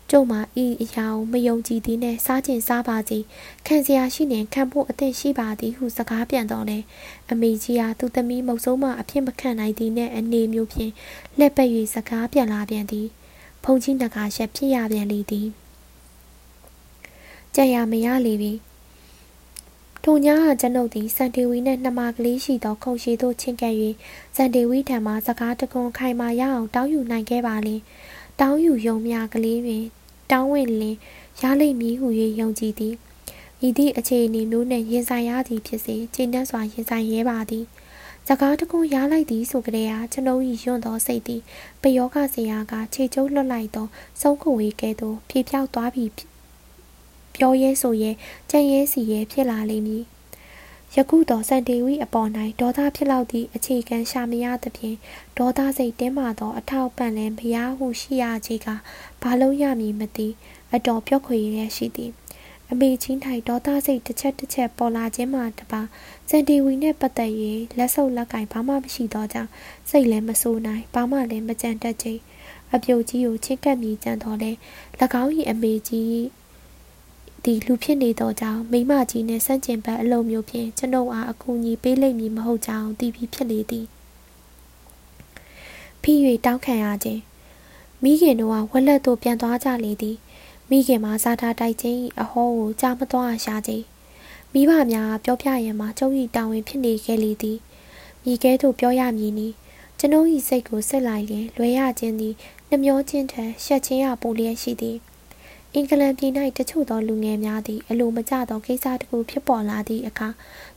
[0.09, 3.19] ကျုံမှာဤအရာကိုမယုံကြည်သည်နှင့်စားခြင်းစားပါစီ
[3.67, 6.79] ခံစရာရှိနေခံဖို့အသင့်ရှိပါသည်ဟုစကားပြန်တော်လဲ
[7.31, 10.91] အမေကြီးအားသူသမီးမုတ်ဆုံးမအဖြစ်မခံနိုင်သည်နှင့်အနေမျိုးဖြင့်
[11.39, 13.07] လက်ပတ်၍စကားပြန်လာပြန်သည်
[13.63, 15.47] ဖုန်ကြီးနဂါရှက်ဖြစ်ရပြန်လေသည်
[17.55, 18.53] ကြံရမရလေပြီ
[20.11, 23.75] ထိုညကကျွန်ုပ်သည်စန်တေဝီနှင့်နှမကလေးရှိသောခုံရှိသို့ချင့်ကပ်၍
[24.35, 27.75] စန်တေဝီထံမှစကားတကွန်ခိုင်မာရအောင်တောင်းယူနိုင်ခဲ့ပါလေ
[28.39, 29.83] တောင်းယူယုံမြကလေးတွင်
[30.31, 30.97] တောင်းဝင်လင်
[31.41, 32.07] ရလိမ့်မည်ဟု၍
[32.39, 32.93] ယုံကြည်သည်
[33.67, 37.65] ဤသည့်အခြေအနေမျိုးနှင့်ရင်ဆိုင်ရသည်ဖြစ်စေချိန်နှက်စွာရင်ဆိုင်ရဲပါသည်
[38.27, 41.41] စကားတခုရလိုက်သည်ဆိုကြတဲ့အားကျွန်ုပ်၏ယွန့်သောစိတ်သည်
[41.81, 43.87] ပယောဂဆရာကခြေကျုပ်လွတ်လိုက်သော
[44.21, 46.28] ဆုံးခုဝေကဲ့သို့ဖြေပြောက်သွားပြီ
[47.39, 48.11] ပြောရဲဆိုရဲ
[48.49, 50.03] ကြံရဲစီရဲဖြစ်လာလိမ့်မည်
[50.95, 54.97] ယခုတော့စန်တေဝီအပေါ်၌ဒေါသဖြစ်လောက်သည့်အခြေခံရှာမရသဖြင့်
[55.37, 58.67] ဒေါသစိတ်တင်းမာသောအထောက်ပံ့လည်းမရဟုရှိရခြင်းက
[59.21, 60.27] ဘာလို့ရမည်မသိ
[60.73, 62.11] အတော်ပြော့ခွေရရှိသည်
[62.71, 65.81] အမေချင်းထိုင်ဒေါသစိတ်တစ်ချက်တစ်ချက်ပေါ်လာခြင်းမှတပါ
[66.29, 67.31] စန်တီဝီနှင့်ပတ်သက်၍
[67.77, 69.51] လက်ဆုပ်လက်ကင်ဘာမှမရှိသောကြောင့်
[69.89, 72.19] စိတ်လည်းမဆိုးနိုင်ဘာမှလည်းမကြံတတ်ခြင်း
[72.73, 74.51] အပြုတ်ကြီးကိုချစ်ကပ်မိကြံတော်လဲ၎
[75.23, 76.38] င်း၏အမေကြီး
[77.45, 83.85] သည်လူဖြစ်နေသောကြောင့်မိမကြီးနှင့်ဆန့်ကျင်ဘက်အလုံးမျိုးဖြင့်ကျွန်ုပ်အားအကူအညီပေးလိမ့်မည်မဟုတ်ကြောင်းသိပြီးဖြစ်လေသည်
[86.01, 86.13] ဖိ၍
[86.45, 87.21] တောင်းခံရခြင်း
[88.03, 90.17] မိခင်တို့ကဝက်လက်သို့ပြန်သွားကြလေသည်
[90.69, 93.85] မိခင်မှာဇာတာတိုက်ခြင်းအဟောကိုကြားမသွားရှာခြင်း
[94.53, 97.57] မိဘများပြောပြရန်မှာကျုပ်၏တာဝန်ဖြစ်နေခဲ့လေသည်
[98.23, 99.47] မိကဲသို့ပြောရမည်နီ
[99.99, 102.33] ကျွန်ုပ်၏စိတ်ကိုဆက်လိုက်ရင်လွယ်ရခြင်းသည်
[102.69, 104.97] နှမျောခြင်းထက်ရှက်ခြင်းရပိုလျက်ရှိသည်
[105.75, 110.29] အင်္ဂလန်ပြည်၌တချို့သောလူငယ်များသည်အလိုမကျသောကိစ္စတစ်ခုဖြစ်ပေါ်လာသည့်အခါ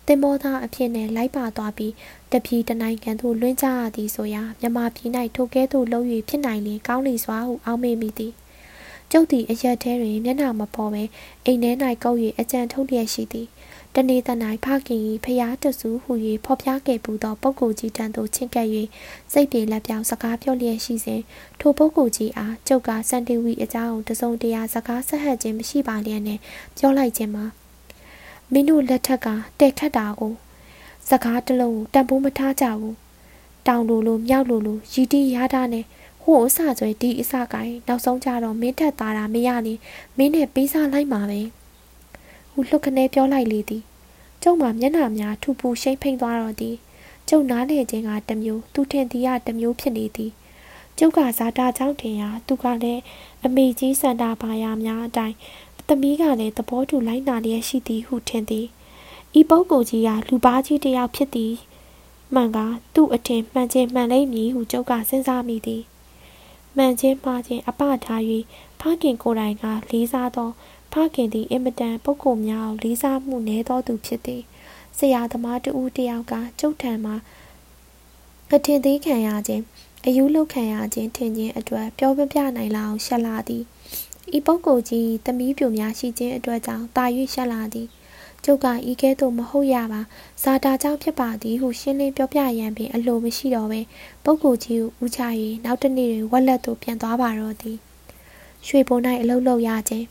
[0.06, 1.92] သင်္ဘောသားအဖြစ်နှင့်လိုက်ပါသွားပြီး
[2.32, 8.32] တပြည်တနိုင်ငံသို့လွှင့်ကြရသည်ဆိုရာမြန်မာပြည်၌ထိုကဲ့သို့လှုပ်၍ဖြစ်နိုင်လင်ကောင်းလီစွာဟုအောက်မေ့မိသည်
[9.10, 11.02] ကျုပ်သည်အရက်ထဲတွင်မျက်နှာမပေါ်ဘဲ
[11.44, 11.70] အိမ်ထဲ၌
[12.04, 13.48] ကုပ်၍အကြံထုတ်လျက်ရှိသည်
[13.96, 14.30] တနေ့တ၌
[14.64, 16.12] ဖခင်၏ဖျားတဆူဟူ၍
[16.44, 18.68] ဖော်ပြခဲ့ပူသောပုဂ္ဂိုလ်ကြီးတန်းသို့ချင့်ကပ်၍
[19.32, 21.22] စိတ်ပြေလက်ပြောင်စကားပြောလျက်ရှိစဉ်
[21.60, 26.40] ထိုပုဂ္ဂိုလ်ကြီးအားကျုပ်ကစန်တီဝီအကြောင်းတစုံတရာစကားဆက်ဟပ်ခြင်းမရှိပါလျက်နှင့်
[26.78, 27.44] ပြောလိုက်ခြင်းမှာ
[28.52, 29.26] မင်းတို့လက်ထက်က
[29.60, 30.32] တဲ့ခတ်တာကို
[31.08, 32.96] စကားတလုံးကိုတန်ဖိုးမထားကြဘူး
[33.66, 35.84] တောင်လိုလိုမြောက်လိုလိုရည်တီးရတာနဲ့
[36.22, 39.78] ဟိုအစကျွဲဒီအစကိုင်းနောက်ဆုံးကြတော့မင်းထက်သားတာမရရင်
[40.16, 41.40] မင်းနဲ့ပေးစားလိုက်မှာပဲ
[42.52, 43.82] ဟူလှုပ်ခနဲပြောလိုက်လေသည်
[44.42, 46.76] ကျုံမှာမျက်နှာများထူပူရှိမ့်ဖိန်သွားတော့သည်
[47.28, 50.32] ကျုံနားလေခြင်းကတမျိုးသူထင်သည်ကတမျိုးဖြစ်နေသည်
[50.98, 53.02] ကျုပ်ကဇာတာကြောင့်တင်ရာသူကလည်း
[53.44, 55.36] အမေကြီးစန္ဒာဘာယာများအတိုင်း
[55.88, 58.66] သမီးကလည်းသဘောတူလိုက်နာလျက်ရှိသည်ဟုထင်သည်
[59.40, 61.54] ဤပုဂ္ဂိုလ်ကြီးကလူပါကြီးတစ်ယောက်ဖြစ်သည်
[62.34, 62.58] မှန်က
[62.94, 65.82] သူ့အထင်မှန်ခြင်းမှန်လိမ့်မည်ဟုကျုပ်ကစဉ်းစားမိသည်
[66.76, 68.22] မှန်ခြင်းမှားခြင်းအပထား၍
[68.80, 70.50] ဖခင်ကိုယ်တိုင်ကလေးစားသော
[70.92, 74.42] ဖခင်သည်အင်မတန်ပုဂ္ဂိုလ်များကိုလေးစားမှုနည်းသောသူဖြစ်သည်
[74.98, 77.14] ဆရာသမားတဦးတယောက်ကကျုပ်ထံမှာ
[78.54, 79.62] အထင်သေးခံရခြင်း
[80.06, 83.62] အယူလုခံရခြင်းထင်ခြင်းအတွက်ပြောပြပြနိုင်လောက်ရှက်လာသည်
[84.36, 87.88] ဤပုဂ္ဂိုလ်ကြီးသမီးပြိုများရှိခြင်းအတွက်ကြောင့်တာ၍ရှက်လာသည်
[88.44, 90.00] ကျုပ်ကဤကဲ့သို့မဟုတ်ရပါ
[90.42, 93.80] ဇာတာကြောင့်ဖြစ်ပါသည်ဟုရှင်းလင်းပြောပြရန်ပင်အလိုမရှိတော့ပဲ
[94.24, 95.20] ပုဂ္ဂိုလ်ကြီးကိုဦးချ၍
[95.64, 97.76] နောက်တနေ့တွင်ဝက်လက်သို့ပြန်သွားပါတော့သည်
[98.66, 100.06] ရွှေဘုံ၌အလုတ်လောက်ရခြင်း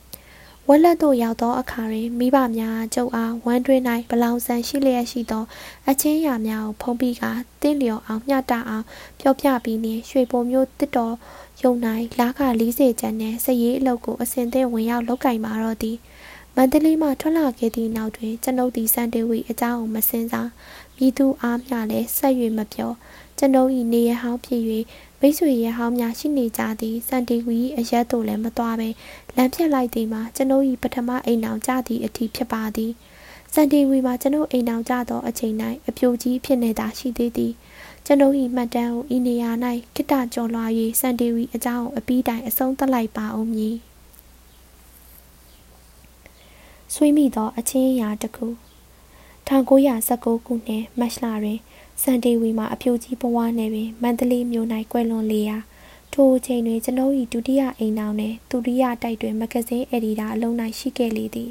[0.69, 5.43] ဝက်လက်သို့ရောက်သောအခါတွင်မိဘများကျုပ်အားဝမ်းတွင်း၌ဗလောင်ဆန်ရှိလျက်ရှိသော
[5.89, 7.23] အချင်းရာများကိုဖုံးပြီးက
[7.61, 8.85] တင်းလျော်အောင်မျှတအောင်
[9.19, 11.15] ပြောပြပြီးနှင့်ရွှေဘုံမျိုးတစ်တော်
[11.61, 11.73] ယုံ၌
[12.19, 15.97] လာက40ကျန်နှင့်စရေးအလုတ်ကိုအစဉ်သင့်ဝင်ရောက်လောက်ကင်မာတော့သည်
[16.55, 20.49] မန္တလေးမှထွက်လာခဲ့သည့်နောက်တွင်ကျွန်ုပ်သည်စန်တေဝီအကြောင်းကိုမစင်စား
[20.97, 22.91] မိသူအားမျှလည်းဆက်၍မပြော
[23.37, 24.61] ကျွန်ုပ်၏နေရဟောင်းဖြစ်၍
[25.23, 28.89] မိတ်ဆွေရဟောင်းများရှိနေကြသည်စန်တီဝီအရက်တို့လည်းမသွားပဲ
[29.35, 32.91] လမ်းဖြတ်လိုက်သည်မှာကျွန်ုပ်၏ပထမအိမ်အောင်ကြသည့်အထိဖြစ်ပါသည်
[33.53, 35.55] စန်တီဝီမှာကျွန်ုပ်အိမ်အောင်ကြသောအချိန်၌
[35.87, 37.53] အပြိုကြီးဖြစ်နေတာရှိသေးသည်
[38.05, 39.51] ကျွန်ုပ်၏မှတ်တမ်းကိုဤနေရာ၌
[39.95, 40.65] ခိတ္တကျော်လွှာ၍
[40.99, 43.75] စန်တီဝီအကြောင်းအပြီးတိုင်အဆုံးသတ်လိုက်ပါအောင်မည်
[46.93, 48.47] ဆွေးမိသောအချင်းအရာတစ်ခု
[49.47, 51.59] 1919ခုနှစ်မတ်လတွင်
[52.01, 55.57] စန်တီဝီမှာအပြိုကြီးဘဝနယ်ပင်မန္တလေးမြို့၌ကွယ်လွန်လေရာ
[56.13, 61.49] ထိုအချိန်တွင်ကျွန်ုပ်၏ဒုတိယအိမ်တော်နှင့်ဒုတိယတိုက်တွင်မဂဇင်းအယ်ဒီတာအလုံး၌ရှိခဲ့လေသည်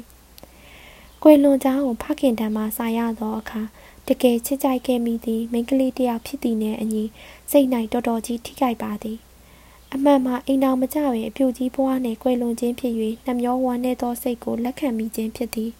[1.23, 3.61] ကွယ်လွန်ကြောင်းကိုဖခင်တံမှစာရသောအခါ
[4.07, 7.03] တကယ်ချစ်ကြိုက်ခဲ့မိသည်မိန်းကလေးတစ်ယောက်ဖြစ်သည်နှင့်အညီ
[7.51, 9.17] စိတ်၌တော်တော်ကြီးထိခိုက်ပါသည်
[9.93, 12.93] အမှန်မှာအိမ်တော်မကြပင်အပြိုကြီးဘွားနှင့်ကွယ်လွန်ခြင်းဖြစ်၍
[13.25, 15.71] နှမျောဝမ်းနည်းသောစိတ်ကိုလက်ခံမိခြင်းဖြစ်သည်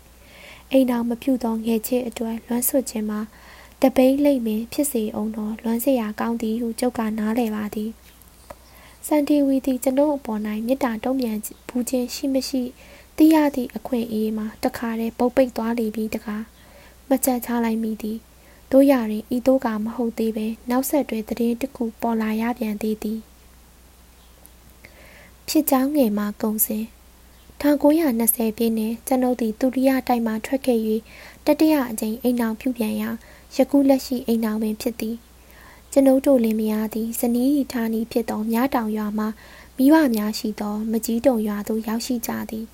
[0.72, 3.20] အိမ်တော်မပြုသောငယ်ချစ်အတွက်လွမ်းဆွခြင်းမှာ
[3.82, 7.90] တပိန်းလိမ့်မင်ဖြစ်စေအောင်သောလွမ်းစရာကောင်းသည်ဟုကျုပ်ကနားလည်ပါသည်
[9.08, 11.38] စန်တီဝီသည်ကျွန်ုပ်အပေါ်၌မေတ္တာတုံ့ပြန်
[11.70, 12.62] ဘူးခြင်းရှိမရှိ
[13.18, 16.44] သိရသည့်အခွင့်အရေးမှာတခါတည်းပုတ်ပိတ်သွားလေပြီးတကား
[17.10, 18.18] မကြက်ချလိုက်မိသည်
[18.72, 23.20] တို့ရရင်ဤတို့ကမဟုတ်သေးပဲနောက်ဆက်တွဲသတင်းတစ်ခုပေါ်လာရပြန်သေးသည်
[25.48, 26.86] ဖြစ်ကြောင်းငယ်မှာကုံစင်
[27.62, 30.80] 1920ပြည့်နှစ်ကျွန်ုပ်သည်ဒုတိယတိုက်မှထွက်ခဲ့၍
[31.46, 33.10] တတိယအကြိမ်အိမ်အောင်ပြုပြန်ရာ
[33.56, 35.16] ယခုလက်ရှိအိမ်အောင်ပင်ဖြစ်သည်
[35.92, 39.26] ကျွန်ုပ်တို့လင်မယားသည်ဇနီးဤဌာနီဖြစ်သောမြတောင်ရွာမှ
[39.78, 42.66] မိဘများရှိသော မကြီးတုံရွာသို့ရောက်ရှိကြသည်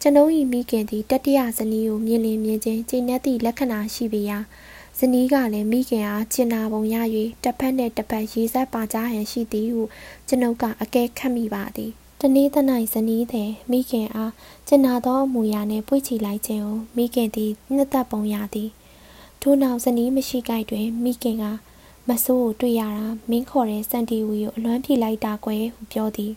[0.00, 4.38] ကျွန်ုပ်၏မိခင်သည်တတိယဇနီးကိုမြင်လင်မြင်ချင်းကျင့်တဲ့သည့်လက္ခဏာရှိပေရာ
[4.98, 6.96] ဇနီးကလည်းမိခင်အားကျင်နာပုံရ၍
[7.44, 9.82] တစ်ဖက်နှင့်တစ်ဖက်ရေးဆက်ပါကြဟန်ရှိသည်ဟု
[10.28, 12.56] ကျွန်ုပ်ကအကဲခတ်မိပါသည်တနေ့သ၌
[12.92, 14.32] ဇနီးသည်မိခင်အား
[14.68, 18.70] ကျင်နာသောအမူအရာနှင့်ပွေ့ချီလိုက်ခြင်းကိုမိခင်သည်နှစ်သက်ပုံရသည်
[19.44, 21.44] ထို့နောက်ဇနီးမရှိကြိုက်တွင်မိခင်က
[22.08, 26.32] မဆိုးကိုတွေ့ရတာမင်းခေါ်တဲ့စန်တီဝီကိုအလွမ်းပြေလိုက်တာကွယ်ဟုပြောသည်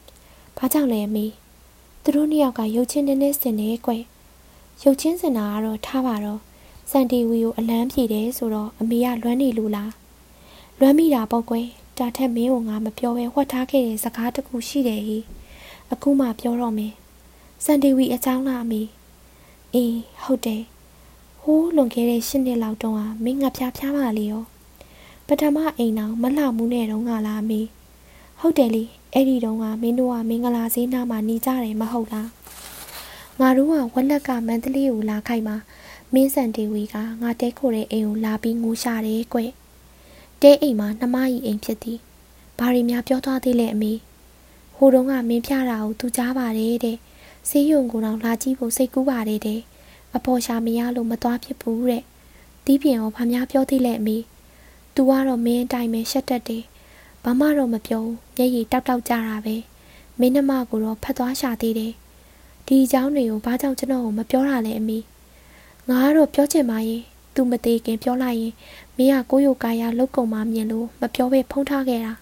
[0.56, 1.26] ။ဘာကြောင့်လဲအမေ။
[2.02, 4.02] သူတို့နှစ်ယောက်ကရုပ်ချင်းနဲ့နဲ့ဆင်နေကွယ်။
[4.84, 6.40] ရုပ်ချင်းစင်တာကတော့ထားပါတော့
[6.90, 9.90] စန်တီဝီကိုအလန်းပြေတယ်ဆိုတော့အမေကလွမ်းနေလို့လား။
[10.78, 11.66] လွမ်းမိတာပေါ့ကွယ်။
[11.98, 15.18] တာထက်မင်းကိုငါမပြောဘဲဝှက်ထားခဲ့တဲ့စကားတခုရှိတယ်ဟိ။
[15.92, 16.92] အခုမှပြောတော့မယ်။
[17.64, 18.82] စန်တီဝီအကြောင်းလားအမေ။
[19.74, 20.62] အေးဟုတ်တယ်။
[21.46, 24.42] ဟိုးလွန်ခဲ့တဲ့ရှစ်နှစ်လောက်တုန်းကမင်းငါဖျားဖျားပါလေရော
[25.26, 27.60] ပထမအိမ်တော်မလှမှုနဲ့တုန်းကလားမေ
[28.40, 32.28] ဟုတ်တယ်လေအဲ့ဒီတုန်းကမင်းတို့ကမင်္ဂလာဈေးနားမှာနေကြတယ်မဟုတ်လား
[33.40, 35.56] ငါတို့ကဝက်လက်ကမန္တလေးကိုလာခိုက်မှာ
[36.14, 39.40] မင်းစံတေဝီကငါတဲခိုတဲ့အိမ်ကိုလာပြီးငိုရှာတယ်ကွ
[40.42, 41.98] တဲအိမ်မှာနှမကြီးအိမ်ဖြစ်သည်
[42.58, 43.92] ဘာရီများပြောသွားသေးလဲအမေ
[44.76, 46.96] ဟိုတုန်းကမင်းပြတာကိုသူကြားပါတယ်တဲ့
[47.48, 49.60] ဆေးရုံကိုတော့လာကြည့်ဖို့စိတ်ကူးပါတယ်တဲ့
[50.16, 52.02] အပေါ်ရှာမရလို့မသွားဖြစ်ဘူးတဲ့
[52.64, 54.18] တီးပြင်ရောဘာများပြောသေးလဲအမေ။
[54.94, 56.62] "तू ကတော့မင်းအတိုင်းပဲရှက်တတ်တယ်။
[57.24, 59.56] ဘာမှတော့မပြောဘူး။မျက်ရည်တောက်တောက်ကြတာပဲ။
[60.18, 61.92] မင်းနှမကိုတော့ဖတ်သွားရှာသေးတယ်။
[62.66, 64.98] ဒီအကြောင်းတွေကိုဘာကြောင့်ကျွန်တော်ကိုမပြောတာလဲအမေ။
[65.88, 67.02] ငါကတော့ပြောချင်ပါရဲ့။
[67.34, 68.54] तू မသေးခင်ပြောလိုက်ရင်
[68.96, 72.12] မင်းကကိုယ့်ရုပ်ကာယလုတ်ကုံမှမြင်လို့မပြောဘဲဖုံးထားခဲ့တာ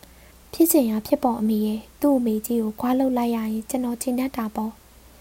[0.52, 4.72] ။ဖြစ်စဉ်ရဖြစ်ပေါ်အမေရဲ့သူ့အမေကြီးကိုခွာလုတ်လိုက်ရရင်ကျွန်တော်ချိန်တတ်တာပေါ့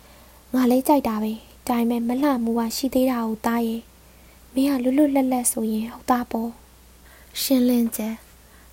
[0.54, 1.34] ။ငါလည်းကြိုက်တာပဲ။
[1.68, 3.82] ဒါပေမဲ့မလှမှုကရှိသေးတာကိုသားရဲ့။
[4.54, 6.52] မင်းကလွတ်လွတ်လပ်လပ်ဆိုရင်ဟုတ်သားပေါ့။
[7.42, 8.16] ရှင်းလင်းချက်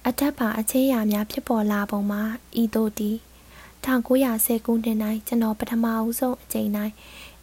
[0.09, 2.22] အထက်ပါအခြေအရာများဖြစ်ပေါ်လာပုံမှာ
[2.62, 3.16] ဤသို့တည်
[3.85, 6.70] 1910ခုနှစ်၌ကျွန်တော်ပထမအဦးဆုံးအကြိမ်၌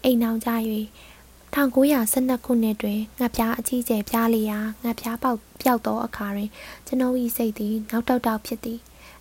[0.03, 0.51] အိမ်အောင်ကြ၍
[1.55, 6.49] 1912ခုနှစ်တွင်ငှက်ပြားအကြီးကျယ်ပြားလျာငှက်ပြားပေါက်ပျောက်သောအခါတွင်
[6.87, 8.79] ကျွန်ုပ်၏စိတ်သည်နောက်တောက်တောက်ဖြစ်သည်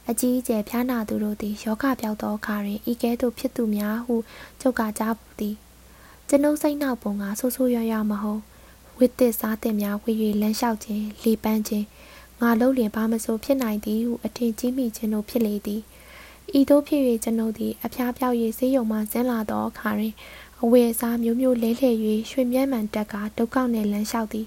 [0.08, 4.14] အကြီးအကျယ်ဖျားနာသူတို့သည်ယောဂပြောက်သောအခါတွင်ဤကဲ့သို့ဖြစ်သူများဟု
[4.60, 5.56] ချုပ်ကကြားပူသည်
[6.32, 8.42] ကျွန်ုပ်စိတ်နောက်ပုံကဆိုးဆိုးရွားရွားမဟုတ်
[8.98, 10.12] ဝစ်သစ်စားသစ်များဝေ၍
[10.42, 11.86] လမ်းလျှောက်ခြင်းလေပန်းခြင်း
[12.40, 15.82] ငါလုံးလျင်ဘာမဆိုဖြစ်နိုင်သည်ဟုအထင်ကြီးမိခြင်းတို့ဖြစ်လေသည်
[16.58, 20.14] ဤသို့ဖြစ်၍ကျွန်ုပ်သည်အဖျားပြောက်၍ဆေးရုံမှဆင်းလာသောအခါတွင်
[20.62, 21.96] အဝယ်အစားမျိုးမျိုးလဲလှယ်၍
[22.30, 24.46] ရွှေမြဲမှန်တက်ကဒုက္ခနှင့်လမ်းလျှောက်သည်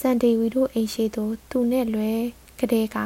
[0.00, 2.12] စန်တီဝီတို့အိမ်ရှိသို့သူနှင့်လွဲ
[2.60, 2.96] ကတဲ့က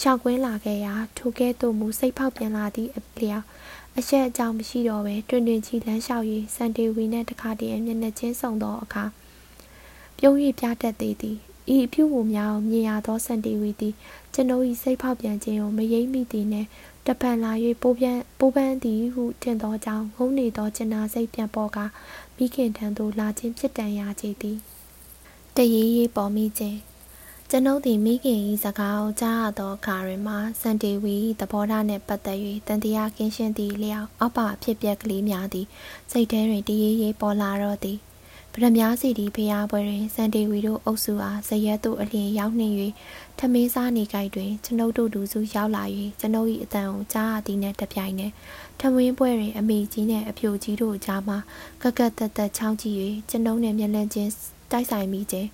[0.00, 3.46] ရှောက်ကွင်းလာခဲ့ရာထိုကဲ့သို့မူစိတ်ဖောက်ပြန်လာသည့်အလျောက်
[3.98, 9.04] အရှက်အကြောင်းမရှိတော့ဘဲတွင်တွင်ချီလမ်းလျှောက်၍စန်တီဝီနှင့်တခါတည်းမျက်နှာချင်းဆုံသောအခါ
[10.18, 11.36] ပြုံး၍ပြတတ်သေးသည်
[11.74, 13.94] ဤအပြုမူများကိုမြင်ရသောစန်တီဝီသည်
[14.34, 16.68] ကျွန်ုပ်၏စိတ်ဖောက်ပြန်ခြင်းကိုမရိပ်မိသည်နှင့်
[17.06, 17.52] တပန်လာ၍
[17.82, 21.78] ပိုးပြန်ပိုးပန်းသည်ဟုထင်သောကြောင့်ငုံနေသောကျင်နာစိတ်ပြန်ပေါ်က
[22.36, 24.58] မိခင်ထံသို့လာခြင်းဖြစ်တန်ရာကြည်သည်
[25.56, 26.78] တရေရေးပေါ်မိခြင်း
[27.56, 35.66] ကျွန်ုပ်သည်မိခင်၏စကားကိုကြားရသောအခါတွင်မှစန်တီဝီသဘောထားနှင့်ပတ်သက်၍တန်တရားကင်းရှင်းသည့်လျောက်အောက်ပါအဖြစ်ပြက်ကလေးများသည်
[36.10, 37.98] စိတ်ထဲတွင်တရေရေးပေါ်လာတော့သည်
[38.52, 42.72] ဗရမ ्या စီဒီဖျားပွဲတွင်စန်တေဝီတို့အုပ်စုအားဇရက်တို့အလျင်ရောက်နှင်၍
[43.38, 45.84] ထမင်းစားနေကြိုက်တွင်ကျွန်ုပ်တို့လူစုရောက်လာ၍
[46.20, 48.32] ကျွန်ုပ်၏အတန်ကိုကြားရသည်နှင့်တပြိုင်နက်
[48.80, 51.34] ထမင်းပွဲတွင်အမေကြီးနှင့်အဖြိုကြီးတို့ကြားမှ
[51.82, 52.96] ကကက်တက်တက်ချောင်းကြည့်၍
[53.30, 54.30] ကျွန်ုပ်နှင့်မျက်နှာချင်း
[54.70, 55.48] တိုက်ဆိုင်မိခြင်း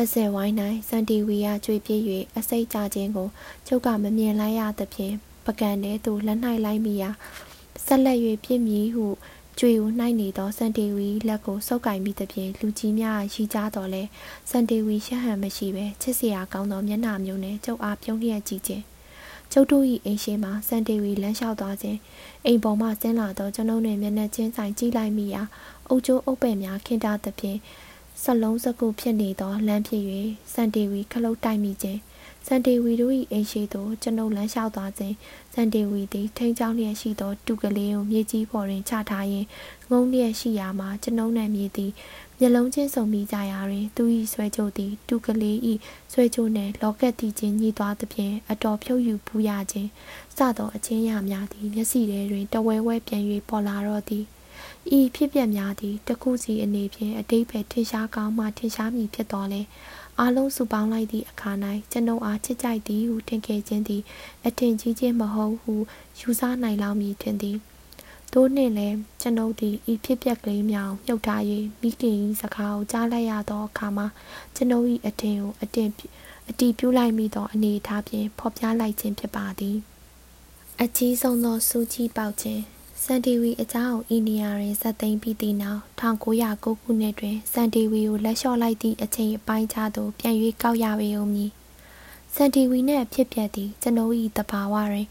[0.00, 0.54] ပတ်စဲဝိုင်း၌
[0.88, 2.02] စန်တီဝီယာကျွေပြည့်၍
[2.38, 3.28] အစိတ်ကြခြင်းကို
[3.66, 5.14] ကျုပ်ကမမြင်လိုက်ရသဖြင့်
[5.46, 7.10] ပကံထဲသို့လက်၌လိုက်မိရာ
[7.84, 9.06] ဆက်လက်၍ပြည့်မည်ဟု
[9.58, 14.02] ကြွေကိုနှိုက်နေသောစန်တေဝီလက်ကိုစုပ်ကင်ပြီးသဖြင့်လူကြီးများရှိကြတော်လဲ
[14.50, 18.82] စန်တေဝီရှက်ဟန်မရှိပဲချစ်စရာကောင်းသောမျက်နှာမျိုးနဲ့ကျုပ်အားပြုံးလျက်ကြည့်ခြင်း
[19.52, 21.98] ကျုပ်တို့၏အိမ်ရှိမှာစန်တေဝီလမ်းလျှောက်သွားခြင်း
[22.46, 25.42] အိမ်ပေါ်မှဆင်းလာသောကျွန်ုပ်နှင့်မျက်နှာချင်းဆိုင်ကြည့်လိုက်မိရာ
[25.88, 27.58] အုပ်ကျိုးအုပ်ပဲ့များခင်းတာသဖြင့်
[28.22, 30.02] စလုံးစကုဖြစ်နေသောလမ်းဖြစ်၍
[30.52, 32.00] စန်တေဝီခလုတ်တိုက်မိခြင်း
[32.46, 35.14] စန်တေဝီတို့၏အိမ်ရှိသို့ကျွန်ုပ်လမ်းလျှောက်သွားခြင်း
[35.54, 39.46] စန်တေဝီသည်ထိန်းချောင်းလျက်ရှိသောတူကလေးကိုမြေကြီးပေါ်တွင်ချထားရင်း
[39.90, 41.92] ငုံလျက်ရှိရာမှာကျွန်ုပ်နှင့်မြေသည်
[42.38, 45.56] မျက်လုံးချင်းစုံမိကြရာတွင်သူ၏ဆွဲကြိုသည်တူကလေး၏
[46.12, 49.90] ဆွဲကြိုနှင့်လောကက်တီချင်းညှိသွားသဖြင့်အတော်ဖြုတ်ယူပူရခြင်း
[50.36, 54.24] စသောအချင်းရများသည်မျက်စိထဲတွင်တဝဲဝဲပြန်၍ပေါ်လာတော့သည်
[54.98, 59.62] ဤဖြစ်ပျက်များသည်တခုစီအနေဖြင့်အတိတ်ပဲထင်ရှားကောင်းမှထင်ရှားမည်ဖြစ်တော်လဲ
[60.18, 61.50] အားလုံးစုပေါင်းလိုက်သည့်အခါ၌
[61.92, 64.02] ကျွန်ုပ်အားချစ်ကြိုက်သည်ဟုထင်ခဲ့ခြင်းသည်
[64.46, 65.74] အထင်ကြီးခြင်းမဟုတ်ဟု
[66.18, 67.56] ယူဆနိုင်လောက်မည်ထင်သည်
[68.32, 71.42] သို့နှင့်လည်းကျွန်ုပ်သည်ဤဖြစ်ပျက်ကလေးများမြုပ်ထား၍
[71.80, 74.06] မိခင်၏စကားကိုကြားလိုက်ရသောအခါမှာ
[74.56, 75.88] ကျွန်ုပ်၏အထင်ကိုအတင်
[76.48, 79.76] အတီးပြုလိုက်မိသောအနေအထားဖြင့်ဖော်ပြလိုက်ခြင်းဖြစ်ပါသည်
[80.82, 82.62] အကြီးဆုံးသောစူးကြီးပေါက်ခြင်း
[83.10, 91.50] စန်တီဝီအကြောင်းဤနေရာတွင်ဇက်သိမ်းပြီးသည့်နောက်1909ခုနှစ်တွင်စန်တီဝီကိုလက်လျှော့လိုက်သည့်အချိန်အပိုင်းခြားသို့ပြန်၍ကောက်ရပေဦးမည်
[92.34, 95.08] စန်တီဝီနှင့်ဖြစ်ပျက်သည့်ကျွန်ုပ်၏တဘာဝတွင်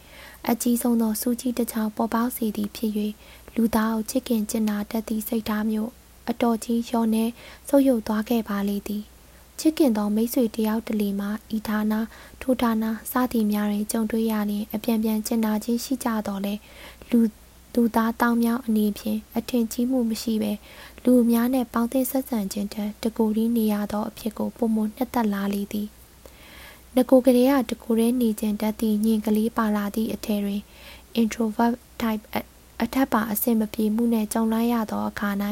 [0.50, 2.91] အကြီးဆုံးသောစူးကြီးတစ်ချောင်းပေါ်ပေါက်စေသည်ဖြစ်၍
[3.56, 5.91] လူသားကိုချစ်ခင်ကျင်နာတတ်သည့်စိတ်ဓာတ်မျိုး
[6.30, 7.26] အတော်ကြီးလျော့နေ
[7.68, 9.04] ဆုပ်ယုပ်သွားခဲ့ပါလေသည်
[9.60, 11.93] ချစ်ခင်သောမိတ်ဆွေတယောက်တလီမှာဤဌာန
[12.41, 16.54] ထိုဌာနစသည်များတွင်ကြုံတွေ့ရလျင်အပြန်ပြန်ကျင်နာခြင်းရှိကြတော်လဲ
[17.12, 17.20] လူ
[17.80, 20.52] လူသားတောင်းမြောင်းအနေဖြင့်အထင်ကြီးမှုမရှိဘဲ
[21.04, 25.88] လူအများနဲ့ပေါင်းသင်းဆက်ဆံခြင်းထက်တကူရီနေရသောအဖြစ်ကိုပုံမနှစ်သက်လာလေသည်
[26.96, 30.62] ငကိုကလေးကတကူရဲနေခြင်းတတ်သည့်ညင်ကလေးပါလာသည့်အထည်တွင်
[31.22, 32.24] introvert type
[32.84, 35.30] အထက်ပါအဆင်မပြေမှုနဲ့ကြုံလိုက်ရသောအခါ၌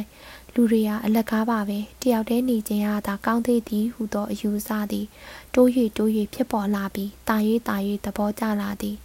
[0.53, 5.07] လူတွေဟာအလက်ကားပါပဲတယောက်တည်းနေခြင်းဟာသာကောင်းသေးသည်ဟုသောအယူဆသည်
[5.53, 7.35] တိုး၍တိုး၍ဖြစ်ပေါ်လာပြီးတာ၍
[7.67, 8.97] တာ၍သဘောကျလာသည်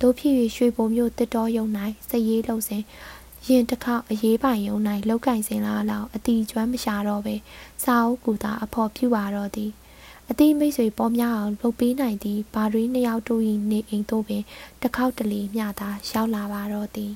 [0.00, 1.66] တို့ဖြစ်၍ရွှေဘုံမျိုးတစ်တော်ယုံ၌
[2.08, 2.82] စည်ရေးလုံးစဉ်
[3.48, 4.76] ရင်တစ်ခေါက်အရေးပိုင်ယုံ၌
[5.08, 7.34] လောက်ကင်စင်လာလောက်အတီကျွမ်းမရှာတော့ပဲ
[7.84, 9.70] စာအုပ်ကူသာအဖော်ပြပါတော့သည်
[10.30, 14.42] အတိမိတ်ဆွေပေါ်များအောင်လုပ်ပေးနိုင်သည့်ဘာရီနှစ်ယောက်တို့၏နေအိမ်သို့ပင်
[14.80, 17.12] တစ်ခေါက်တလေမျှသာရောက်လာပါတော့သည်